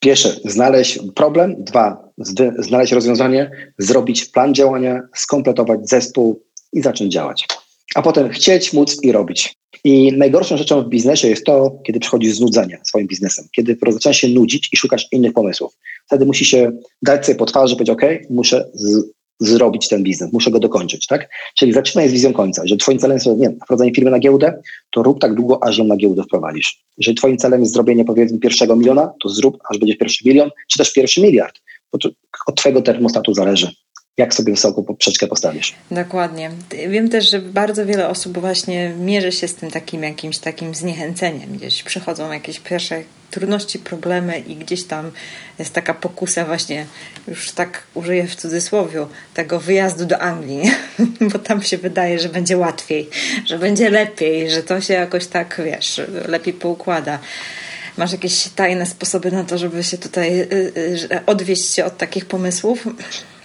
[0.00, 1.64] Pierwsze, znaleźć problem.
[1.64, 2.10] Dwa,
[2.58, 7.46] znaleźć rozwiązanie, zrobić plan działania, skompletować zespół i zacząć działać.
[7.94, 9.54] A potem chcieć, móc i robić.
[9.84, 14.28] I najgorszą rzeczą w biznesie jest to, kiedy przychodzi znudzenie swoim biznesem, kiedy zaczynasz się
[14.28, 15.72] nudzić i szukasz innych pomysłów.
[16.08, 19.04] Wtedy musi się dać sobie po twarzy, powiedzieć, OK, muszę z,
[19.40, 21.28] zrobić ten biznes, muszę go dokończyć, tak?
[21.58, 22.62] Czyli zaczynaj z wizją końca.
[22.64, 25.84] Że twoim celem jest, nie wprowadzenie firmy na giełdę, to rób tak długo, aż ją
[25.84, 26.84] na giełdę wprowadzisz.
[26.98, 30.78] Jeżeli twoim celem jest zrobienie, powiedzmy, pierwszego miliona, to zrób, aż będzie pierwszy milion, czy
[30.78, 31.60] też pierwszy miliard.
[31.92, 32.08] Bo to
[32.46, 33.70] od twojego termostatu zależy
[34.18, 35.74] jak sobie wysoko poprzeczkę postawisz.
[35.90, 36.50] Dokładnie.
[36.88, 41.52] Wiem też, że bardzo wiele osób właśnie mierzy się z tym takim jakimś takim zniechęceniem.
[41.52, 45.10] Gdzieś przychodzą jakieś pierwsze trudności, problemy i gdzieś tam
[45.58, 46.86] jest taka pokusa właśnie,
[47.28, 50.62] już tak użyję w cudzysłowie, tego wyjazdu do Anglii,
[51.32, 53.08] bo tam się wydaje, że będzie łatwiej,
[53.46, 57.18] że będzie lepiej, że to się jakoś tak, wiesz, lepiej poukłada.
[57.96, 60.72] Masz jakieś tajne sposoby na to, żeby się tutaj y,
[61.12, 62.86] y, odwieść się od takich pomysłów?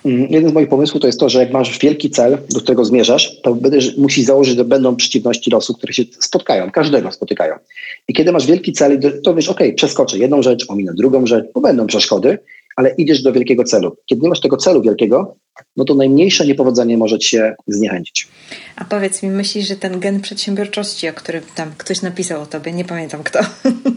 [0.06, 2.86] Mm, jeden z moich pomysłów to jest to, że jak masz wielki cel, do którego
[2.86, 7.56] zmierzasz, to będziesz, musisz założyć, że będą przeciwności losu, które się spotkają, każdego spotykają.
[8.08, 11.62] I kiedy masz wielki cel, to wiesz, ok, przeskoczę jedną rzecz, ominę drugą rzecz, bo
[11.62, 12.38] będą przeszkody,
[12.76, 13.97] ale idziesz do wielkiego celu.
[14.06, 15.36] Kiedy nie masz tego celu wielkiego,
[15.78, 18.28] no to najmniejsze niepowodzenie może się zniechęcić.
[18.76, 22.72] A powiedz mi, myślisz, że ten gen przedsiębiorczości, o którym tam ktoś napisał o tobie,
[22.72, 23.39] nie pamiętam kto,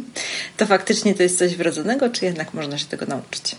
[0.56, 3.56] to faktycznie to jest coś wrodzonego, czy jednak można się tego nauczyć?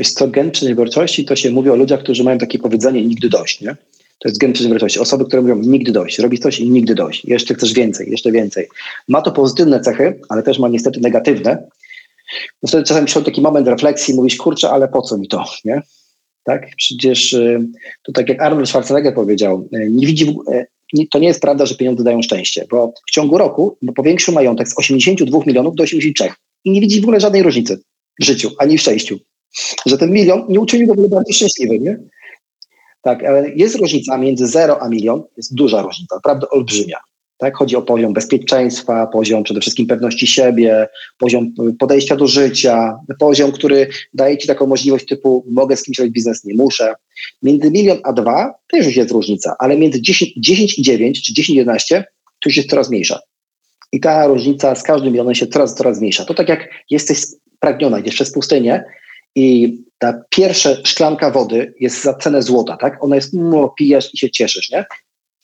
[0.00, 3.60] Jest to gen przedsiębiorczości, to się mówi o ludziach, którzy mają takie powiedzenie nigdy dość,
[3.60, 3.76] nie?
[4.18, 4.98] To jest gen przedsiębiorczości.
[4.98, 7.24] Osoby, które mówią nigdy dość, robić coś i nigdy dość.
[7.24, 8.68] Jeszcze chcesz więcej, jeszcze więcej.
[9.08, 11.68] Ma to pozytywne cechy, ale też ma niestety negatywne.
[12.62, 15.82] No wtedy czasem przychodzi taki moment refleksji mówisz, kurczę, ale po co mi to, nie?
[16.44, 16.66] Tak?
[16.76, 17.60] Przecież y,
[18.02, 20.36] to tak jak Arnold Schwarzenegger powiedział, y, nie widzi,
[20.98, 24.68] y, to nie jest prawda, że pieniądze dają szczęście, bo w ciągu roku powiększył majątek
[24.68, 26.34] z 82 milionów do 83
[26.64, 27.80] i nie widzi w ogóle żadnej różnicy
[28.20, 29.18] w życiu, ani w szczęściu
[29.86, 31.98] że ten milion nie uczynił go w ogóle bardziej szczęśliwym, nie?
[33.02, 36.98] Tak, ale jest różnica między 0 a milion, jest duża różnica, naprawdę olbrzymia.
[37.38, 37.56] Tak?
[37.56, 40.88] Chodzi o poziom bezpieczeństwa, poziom przede wszystkim pewności siebie,
[41.18, 46.14] poziom podejścia do życia, poziom, który daje ci taką możliwość typu mogę z kimś robić
[46.14, 46.94] biznes, nie muszę.
[47.42, 51.34] Między milion a dwa też już jest różnica, ale między 10, 10 i 9 czy
[51.34, 52.04] 10 i 11
[52.40, 53.20] to już jest coraz mniejsza.
[53.92, 56.24] I ta różnica z każdym milionem się coraz, coraz mniejsza.
[56.24, 57.18] To tak jak jesteś
[57.56, 58.84] spragniona, idziesz przez pustynię
[59.36, 63.04] i ta pierwsza szklanka wody jest za cenę złota, tak?
[63.04, 64.84] Ona jest, no, pijesz i się cieszysz, nie?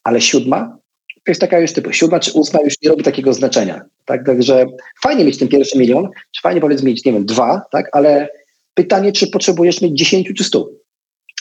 [0.04, 0.78] Ale siódma
[1.24, 4.26] to jest taka już typu, siódma czy ósma już nie robi takiego znaczenia, tak?
[4.26, 4.66] Także
[5.02, 7.88] fajnie mieć ten pierwszy milion, czy fajnie powiedzmy mieć, nie wiem, dwa, tak?
[7.92, 8.28] Ale
[8.74, 10.78] pytanie, czy potrzebujesz mieć dziesięciu czy stu?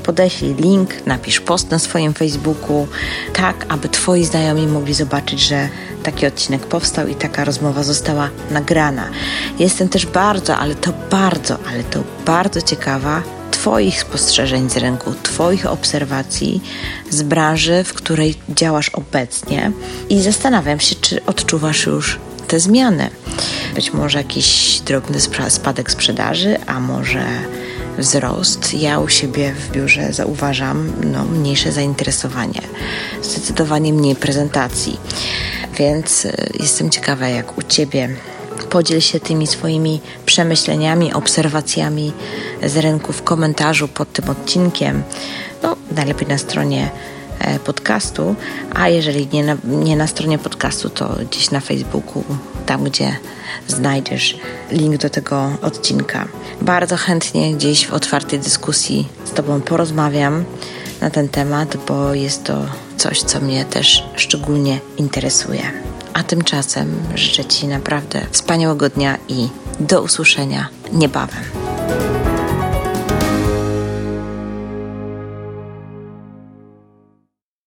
[0.03, 2.87] Podeślij link, napisz post na swoim Facebooku,
[3.33, 5.69] tak aby Twoi znajomi mogli zobaczyć, że
[6.03, 9.09] taki odcinek powstał i taka rozmowa została nagrana.
[9.59, 15.65] Jestem też bardzo, ale to bardzo, ale to bardzo ciekawa Twoich spostrzeżeń z rynku, Twoich
[15.65, 16.61] obserwacji
[17.09, 19.71] z branży, w której działasz obecnie
[20.09, 23.09] i zastanawiam się, czy odczuwasz już te zmiany.
[23.75, 25.19] Być może jakiś drobny
[25.49, 27.25] spadek sprzedaży, a może
[27.97, 28.73] wzrost.
[28.73, 32.61] Ja u siebie w biurze zauważam no, mniejsze zainteresowanie,
[33.21, 34.99] zdecydowanie mniej prezentacji.
[35.77, 38.09] Więc y, jestem ciekawa, jak u Ciebie
[38.69, 42.13] Podziel się tymi swoimi przemyśleniami, obserwacjami
[42.63, 45.03] z rynku w komentarzu pod tym odcinkiem.
[45.63, 46.89] No, najlepiej na stronie
[47.39, 48.35] e, podcastu,
[48.73, 52.23] a jeżeli nie na, nie na stronie podcastu, to gdzieś na Facebooku,
[52.65, 53.15] tam gdzie
[53.67, 54.37] znajdziesz
[54.71, 56.27] link do tego odcinka.
[56.61, 60.45] Bardzo chętnie gdzieś w otwartej dyskusji z Tobą porozmawiam
[61.01, 62.65] na ten temat, bo jest to
[62.97, 65.71] coś, co mnie też szczególnie interesuje.
[66.13, 69.49] A tymczasem życzę Ci naprawdę wspaniałego dnia i
[69.79, 71.58] do usłyszenia niebawem.